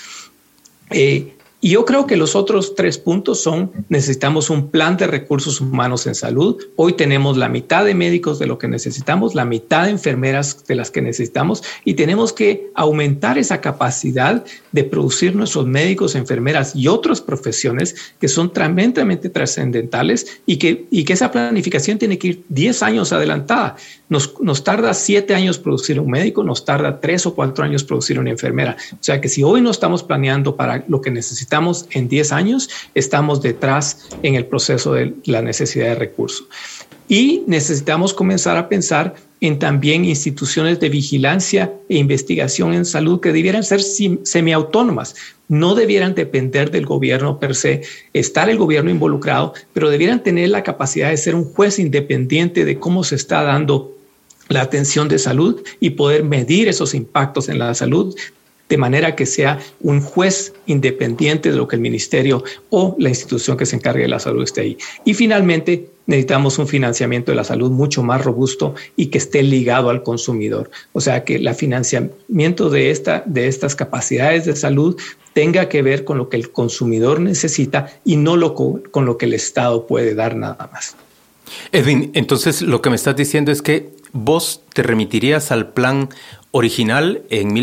Eh, 0.90 1.36
y 1.58 1.70
yo 1.70 1.86
creo 1.86 2.06
que 2.06 2.16
los 2.16 2.36
otros 2.36 2.74
tres 2.74 2.98
puntos 2.98 3.42
son, 3.42 3.72
necesitamos 3.88 4.50
un 4.50 4.68
plan 4.68 4.98
de 4.98 5.06
recursos 5.06 5.60
humanos 5.60 6.06
en 6.06 6.14
salud. 6.14 6.62
Hoy 6.76 6.92
tenemos 6.92 7.38
la 7.38 7.48
mitad 7.48 7.84
de 7.84 7.94
médicos 7.94 8.38
de 8.38 8.46
lo 8.46 8.58
que 8.58 8.68
necesitamos, 8.68 9.34
la 9.34 9.46
mitad 9.46 9.84
de 9.84 9.90
enfermeras 9.90 10.66
de 10.66 10.74
las 10.74 10.90
que 10.90 11.00
necesitamos 11.00 11.62
y 11.82 11.94
tenemos 11.94 12.34
que 12.34 12.70
aumentar 12.74 13.38
esa 13.38 13.62
capacidad 13.62 14.44
de 14.72 14.84
producir 14.84 15.34
nuestros 15.34 15.66
médicos, 15.66 16.14
enfermeras 16.14 16.76
y 16.76 16.88
otras 16.88 17.22
profesiones 17.22 17.96
que 18.20 18.28
son 18.28 18.52
tremendamente 18.52 19.30
trascendentales 19.30 20.40
y 20.44 20.58
que, 20.58 20.86
y 20.90 21.04
que 21.04 21.14
esa 21.14 21.32
planificación 21.32 21.96
tiene 21.96 22.18
que 22.18 22.28
ir 22.28 22.44
10 22.50 22.82
años 22.82 23.12
adelantada. 23.14 23.76
Nos, 24.08 24.40
nos 24.40 24.64
tarda 24.64 24.94
7 24.94 25.34
años 25.34 25.58
producir 25.58 26.00
un 26.00 26.10
médico, 26.10 26.42
nos 26.42 26.64
tarda 26.64 27.00
3 27.00 27.26
o 27.26 27.34
4 27.34 27.64
años 27.64 27.84
producir 27.84 28.18
una 28.18 28.30
enfermera. 28.30 28.76
O 28.92 28.98
sea 29.00 29.20
que 29.20 29.28
si 29.28 29.42
hoy 29.42 29.60
no 29.60 29.70
estamos 29.70 30.02
planeando 30.02 30.56
para 30.56 30.84
lo 30.88 31.00
que 31.00 31.10
necesitamos, 31.10 31.36
necesitamos 31.36 31.86
en 31.90 32.08
10 32.08 32.32
años, 32.32 32.68
estamos 32.94 33.42
detrás 33.42 34.08
en 34.22 34.36
el 34.36 34.46
proceso 34.46 34.94
de 34.94 35.14
la 35.24 35.42
necesidad 35.42 35.88
de 35.88 35.94
recursos. 35.96 36.46
Y 37.08 37.44
necesitamos 37.46 38.14
comenzar 38.14 38.56
a 38.56 38.68
pensar 38.68 39.14
en 39.40 39.58
también 39.58 40.04
instituciones 40.04 40.80
de 40.80 40.88
vigilancia 40.88 41.72
e 41.88 41.98
investigación 41.98 42.72
en 42.72 42.84
salud 42.84 43.20
que 43.20 43.32
debieran 43.32 43.62
ser 43.62 43.80
semiautónomas, 43.82 45.14
no 45.48 45.74
debieran 45.74 46.14
depender 46.14 46.70
del 46.70 46.86
gobierno 46.86 47.38
per 47.38 47.54
se, 47.54 47.82
estar 48.12 48.48
el 48.48 48.56
gobierno 48.56 48.90
involucrado, 48.90 49.52
pero 49.72 49.90
debieran 49.90 50.22
tener 50.22 50.48
la 50.48 50.64
capacidad 50.64 51.10
de 51.10 51.16
ser 51.16 51.34
un 51.34 51.44
juez 51.44 51.78
independiente 51.78 52.64
de 52.64 52.78
cómo 52.78 53.04
se 53.04 53.14
está 53.14 53.42
dando 53.44 53.95
la 54.48 54.62
atención 54.62 55.09
de 55.09 55.18
salud 55.18 55.62
y 55.80 55.90
poder 55.90 56.24
medir 56.24 56.68
esos 56.68 56.94
impactos 56.94 57.48
en 57.48 57.59
la 57.59 57.74
salud 57.74 58.16
de 58.68 58.76
manera 58.78 59.14
que 59.14 59.26
sea 59.26 59.61
un 59.80 60.00
juez 60.00 60.52
independiente 60.66 61.50
de 61.50 61.56
lo 61.56 61.68
que 61.68 61.76
el 61.76 61.82
ministerio 61.82 62.42
o 62.70 62.96
la 62.98 63.09
institución 63.09 63.56
que 63.56 63.66
se 63.66 63.76
encargue 63.76 64.02
de 64.02 64.09
la 64.09 64.18
salud 64.18 64.42
esté 64.42 64.62
ahí. 64.62 64.78
Y 65.04 65.14
finalmente, 65.14 65.88
necesitamos 66.06 66.59
un 66.59 66.66
financiamiento 66.66 67.32
de 67.32 67.37
la 67.37 67.44
salud 67.44 67.70
mucho 67.70 68.02
más 68.02 68.24
robusto 68.24 68.74
y 68.96 69.06
que 69.06 69.18
esté 69.18 69.42
ligado 69.42 69.90
al 69.90 70.02
consumidor. 70.02 70.70
O 70.92 71.00
sea, 71.00 71.24
que 71.24 71.37
el 71.37 71.54
financiamiento 71.54 72.70
de, 72.70 72.90
esta, 72.90 73.22
de 73.26 73.48
estas 73.48 73.76
capacidades 73.76 74.44
de 74.46 74.56
salud 74.56 75.00
tenga 75.32 75.68
que 75.68 75.82
ver 75.82 76.04
con 76.04 76.18
lo 76.18 76.28
que 76.28 76.37
el 76.37 76.50
consumidor 76.50 77.20
necesita 77.20 77.88
y 78.04 78.16
no 78.16 78.37
lo, 78.37 78.54
con 78.54 79.04
lo 79.04 79.18
que 79.18 79.26
el 79.26 79.35
Estado 79.35 79.87
puede 79.87 80.14
dar 80.14 80.35
nada 80.35 80.70
más. 80.72 80.96
Edwin, 81.72 82.11
entonces 82.14 82.62
lo 82.62 82.82
que 82.82 82.90
me 82.90 82.96
estás 82.96 83.16
diciendo 83.16 83.52
es 83.52 83.62
que 83.62 83.90
vos 84.12 84.62
te 84.72 84.82
remitirías 84.82 85.52
al 85.52 85.68
plan 85.68 86.09
original 86.56 87.22
en 87.28 87.54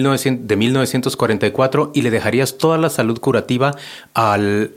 de 0.48 0.56
1944 0.56 1.92
y 1.96 2.04
le 2.04 2.12
dejarías 2.12 2.60
toda 2.60 2.78
la 2.78 2.92
salud 2.92 3.20
curativa 3.20 3.76
al, 4.14 4.72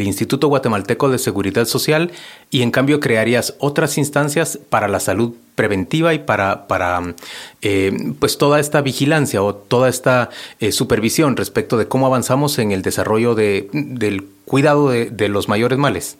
Instituto 0.00 0.46
Guatemalteco 0.46 1.08
de 1.08 1.18
Seguridad 1.18 1.64
Social 1.64 2.12
y 2.50 2.62
en 2.62 2.70
cambio 2.70 3.00
crearías 3.00 3.54
otras 3.58 3.98
instancias 3.98 4.60
para 4.70 4.86
la 4.86 5.00
salud 5.00 5.34
preventiva 5.56 6.14
y 6.14 6.20
para, 6.20 6.68
para 6.68 7.14
eh, 7.60 7.92
pues 8.20 8.38
toda 8.38 8.60
esta 8.60 8.80
vigilancia 8.80 9.42
o 9.42 9.56
toda 9.56 9.88
esta 9.88 10.30
eh, 10.60 10.70
supervisión 10.70 11.36
respecto 11.36 11.76
de 11.78 11.88
cómo 11.88 12.06
avanzamos 12.06 12.60
en 12.60 12.70
el 12.70 12.82
desarrollo 12.82 13.34
de, 13.34 13.68
del 13.72 14.24
cuidado 14.44 14.90
de 14.90 15.28
los 15.28 15.48
mayores 15.48 15.78
males. 15.78 16.16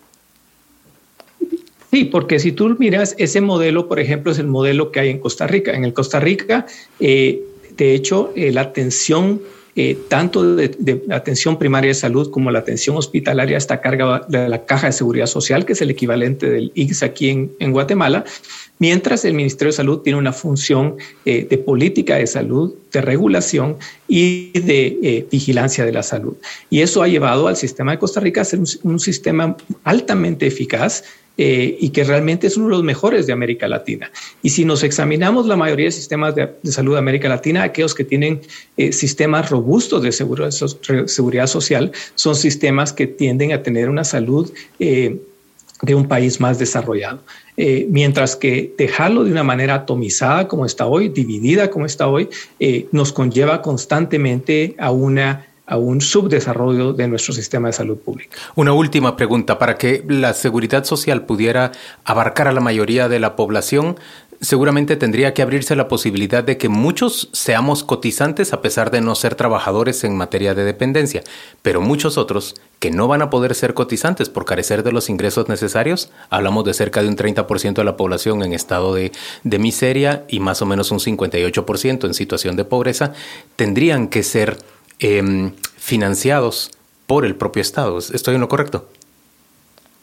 Sí, 1.90 2.04
porque 2.04 2.38
si 2.38 2.52
tú 2.52 2.76
miras 2.78 3.14
ese 3.18 3.40
modelo, 3.40 3.88
por 3.88 3.98
ejemplo, 3.98 4.32
es 4.32 4.38
el 4.38 4.46
modelo 4.46 4.92
que 4.92 5.00
hay 5.00 5.10
en 5.10 5.18
Costa 5.18 5.46
Rica. 5.46 5.72
En 5.72 5.84
el 5.84 5.94
Costa 5.94 6.20
Rica, 6.20 6.66
eh, 7.00 7.42
de 7.76 7.94
hecho, 7.94 8.30
eh, 8.36 8.52
la 8.52 8.60
atención, 8.62 9.40
eh, 9.74 9.96
tanto 10.08 10.56
de, 10.56 11.02
la 11.06 11.16
atención 11.16 11.58
primaria 11.58 11.88
de 11.88 11.94
salud 11.94 12.30
como 12.30 12.50
la 12.50 12.58
atención 12.58 12.96
hospitalaria 12.96 13.56
está 13.56 13.74
a 13.74 13.80
cargo 13.80 14.20
de 14.28 14.50
la 14.50 14.66
Caja 14.66 14.88
de 14.88 14.92
Seguridad 14.92 15.26
Social, 15.26 15.64
que 15.64 15.72
es 15.72 15.80
el 15.80 15.90
equivalente 15.90 16.50
del 16.50 16.72
IGS 16.74 17.04
aquí 17.04 17.30
en, 17.30 17.52
en 17.58 17.72
Guatemala, 17.72 18.24
mientras 18.78 19.24
el 19.24 19.32
Ministerio 19.32 19.70
de 19.70 19.76
Salud 19.76 20.00
tiene 20.00 20.18
una 20.18 20.32
función 20.32 20.96
de 21.24 21.62
política 21.64 22.16
de 22.16 22.26
salud, 22.26 22.74
de 22.92 23.00
regulación 23.00 23.76
y 24.08 24.50
de 24.58 25.26
vigilancia 25.30 25.84
de 25.84 25.92
la 25.92 26.02
salud. 26.02 26.36
Y 26.70 26.80
eso 26.80 27.02
ha 27.02 27.08
llevado 27.08 27.48
al 27.48 27.56
sistema 27.56 27.92
de 27.92 27.98
Costa 27.98 28.20
Rica 28.20 28.40
a 28.40 28.44
ser 28.44 28.60
un 28.82 29.00
sistema 29.00 29.56
altamente 29.84 30.46
eficaz 30.46 31.04
eh, 31.40 31.76
y 31.78 31.90
que 31.90 32.02
realmente 32.02 32.48
es 32.48 32.56
uno 32.56 32.66
de 32.66 32.72
los 32.72 32.82
mejores 32.82 33.28
de 33.28 33.32
América 33.32 33.68
Latina. 33.68 34.10
Y 34.42 34.50
si 34.50 34.64
nos 34.64 34.82
examinamos 34.82 35.46
la 35.46 35.54
mayoría 35.54 35.86
de 35.86 35.92
sistemas 35.92 36.34
de, 36.34 36.50
salud 36.64 36.94
de 36.94 36.98
América 36.98 37.28
Latina, 37.28 37.62
aquellos 37.62 37.94
que 37.94 38.02
tienen 38.02 38.40
eh, 38.76 38.90
sistemas 38.90 39.48
robustos 39.48 40.02
de 40.02 40.10
seguridad, 40.10 40.50
seguridad, 40.50 41.46
social 41.46 41.92
son 42.16 42.34
sistemas 42.34 42.92
que 42.92 43.06
tienden 43.06 43.52
a 43.52 43.62
tener 43.62 43.88
una 43.88 44.02
salud 44.02 44.52
eh, 44.80 45.20
de 45.82 45.94
un 45.94 46.08
país 46.08 46.40
más 46.40 46.58
desarrollado. 46.58 47.22
mientras 47.88 48.34
que 48.34 48.74
dejarlo 48.76 49.22
de 49.22 49.30
una 49.30 49.44
manera 49.44 49.74
atomizada 49.74 50.48
como 50.48 50.66
está 50.66 50.86
hoy, 50.86 51.08
dividida 51.08 51.70
como 51.70 51.86
está 51.86 52.08
hoy, 52.08 52.28
nos 52.90 53.12
conlleva 53.12 53.62
constantemente 53.62 54.74
a 54.78 54.90
una 54.90 55.47
a 55.68 55.76
un 55.76 56.00
subdesarrollo 56.00 56.94
de 56.94 57.06
nuestro 57.08 57.34
sistema 57.34 57.68
de 57.68 57.74
salud 57.74 57.98
pública. 57.98 58.36
Una 58.54 58.72
última 58.72 59.16
pregunta. 59.16 59.58
Para 59.58 59.76
que 59.76 60.02
la 60.08 60.32
seguridad 60.32 60.84
social 60.84 61.26
pudiera 61.26 61.72
abarcar 62.04 62.48
a 62.48 62.52
la 62.52 62.60
mayoría 62.60 63.08
de 63.08 63.20
la 63.20 63.36
población, 63.36 63.96
seguramente 64.40 64.96
tendría 64.96 65.34
que 65.34 65.42
abrirse 65.42 65.76
la 65.76 65.88
posibilidad 65.88 66.42
de 66.42 66.56
que 66.56 66.68
muchos 66.68 67.28
seamos 67.32 67.84
cotizantes 67.84 68.52
a 68.52 68.62
pesar 68.62 68.90
de 68.90 69.00
no 69.00 69.14
ser 69.14 69.34
trabajadores 69.34 70.04
en 70.04 70.16
materia 70.16 70.54
de 70.54 70.64
dependencia, 70.64 71.22
pero 71.60 71.80
muchos 71.80 72.16
otros 72.16 72.54
que 72.78 72.90
no 72.90 73.08
van 73.08 73.22
a 73.22 73.30
poder 73.30 73.54
ser 73.54 73.74
cotizantes 73.74 74.28
por 74.28 74.44
carecer 74.44 74.82
de 74.82 74.92
los 74.92 75.10
ingresos 75.10 75.48
necesarios, 75.48 76.10
hablamos 76.30 76.64
de 76.64 76.74
cerca 76.74 77.02
de 77.02 77.08
un 77.08 77.16
30% 77.16 77.74
de 77.74 77.84
la 77.84 77.96
población 77.96 78.42
en 78.42 78.52
estado 78.52 78.94
de, 78.94 79.12
de 79.42 79.58
miseria 79.58 80.24
y 80.28 80.40
más 80.40 80.62
o 80.62 80.66
menos 80.66 80.92
un 80.92 81.00
58% 81.00 82.06
en 82.06 82.14
situación 82.14 82.56
de 82.56 82.64
pobreza, 82.64 83.12
tendrían 83.56 84.08
que 84.08 84.22
ser 84.22 84.58
Em, 85.00 85.52
financiados 85.76 86.72
por 87.06 87.24
el 87.24 87.36
propio 87.36 87.62
Estado. 87.62 87.98
¿Estoy 87.98 88.34
en 88.34 88.40
lo 88.40 88.48
correcto? 88.48 88.88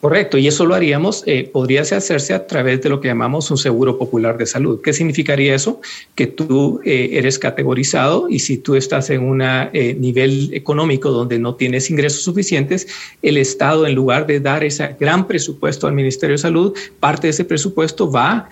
Correcto, 0.00 0.38
y 0.38 0.46
eso 0.46 0.66
lo 0.66 0.74
haríamos, 0.74 1.22
eh, 1.26 1.50
podría 1.52 1.82
hacerse 1.82 2.32
a 2.32 2.46
través 2.46 2.80
de 2.82 2.88
lo 2.88 3.00
que 3.00 3.08
llamamos 3.08 3.50
un 3.50 3.58
seguro 3.58 3.98
popular 3.98 4.38
de 4.38 4.46
salud. 4.46 4.80
¿Qué 4.82 4.92
significaría 4.92 5.54
eso? 5.54 5.80
Que 6.14 6.26
tú 6.26 6.80
eh, 6.84 7.10
eres 7.12 7.38
categorizado 7.38 8.28
y 8.28 8.38
si 8.38 8.58
tú 8.58 8.74
estás 8.74 9.10
en 9.10 9.22
un 9.22 9.42
eh, 9.42 9.96
nivel 9.98 10.50
económico 10.52 11.10
donde 11.10 11.38
no 11.38 11.56
tienes 11.56 11.90
ingresos 11.90 12.22
suficientes, 12.22 12.86
el 13.22 13.36
Estado, 13.36 13.86
en 13.86 13.94
lugar 13.94 14.26
de 14.26 14.40
dar 14.40 14.64
ese 14.64 14.96
gran 15.00 15.26
presupuesto 15.26 15.86
al 15.86 15.94
Ministerio 15.94 16.34
de 16.34 16.38
Salud, 16.38 16.74
parte 17.00 17.26
de 17.26 17.30
ese 17.30 17.44
presupuesto 17.44 18.10
va 18.10 18.48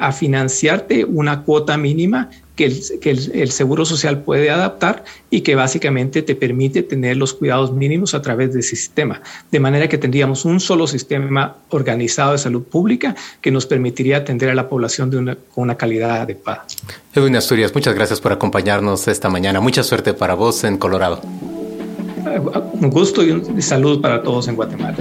a 0.00 0.12
financiarte 0.12 1.04
una 1.04 1.44
cuota 1.44 1.76
mínima 1.76 2.28
que, 2.56 2.66
el, 2.66 3.50
Seguro 3.50 3.84
Social 3.84 4.22
puede 4.22 4.50
adaptar 4.50 5.04
y 5.30 5.40
que 5.40 5.54
básicamente 5.54 6.22
te 6.22 6.34
permite 6.34 6.82
tener 6.82 7.16
los 7.16 7.34
cuidados 7.34 7.72
mínimos 7.72 8.14
a 8.14 8.22
través 8.22 8.52
de 8.52 8.60
ese 8.60 8.76
sistema. 8.76 9.22
De 9.50 9.60
manera 9.60 9.88
que 9.88 9.98
tendríamos 9.98 10.44
un 10.44 10.60
solo 10.60 10.86
sistema 10.86 11.56
organizado 11.70 12.32
de 12.32 12.38
salud 12.38 12.62
pública 12.62 13.14
que 13.40 13.50
nos 13.50 13.66
permitiría 13.66 14.18
atender 14.18 14.50
a 14.50 14.54
la 14.54 14.68
población 14.68 15.10
de 15.10 15.18
una, 15.18 15.36
con 15.54 15.62
una 15.64 15.76
calidad 15.76 16.22
adecuada. 16.22 16.66
Edwin 17.14 17.36
Asturias, 17.36 17.74
muchas 17.74 17.94
gracias 17.94 18.20
por 18.20 18.32
acompañarnos 18.32 19.08
esta 19.08 19.28
mañana. 19.28 19.60
Mucha 19.60 19.82
suerte 19.82 20.14
para 20.14 20.34
vos 20.34 20.64
en 20.64 20.78
Colorado. 20.78 21.20
Un 21.22 22.90
gusto 22.90 23.22
y 23.22 23.30
un 23.30 23.62
saludo 23.62 24.00
para 24.00 24.22
todos 24.22 24.48
en 24.48 24.56
Guatemala. 24.56 24.96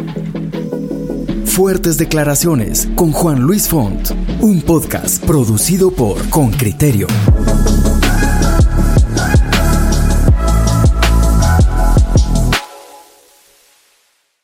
Fuertes 1.51 1.97
Declaraciones 1.97 2.87
con 2.95 3.11
Juan 3.11 3.41
Luis 3.41 3.67
Font, 3.67 4.11
un 4.39 4.61
podcast 4.61 5.21
producido 5.25 5.91
por 5.91 6.29
Con 6.29 6.49
Criterio. 6.51 7.07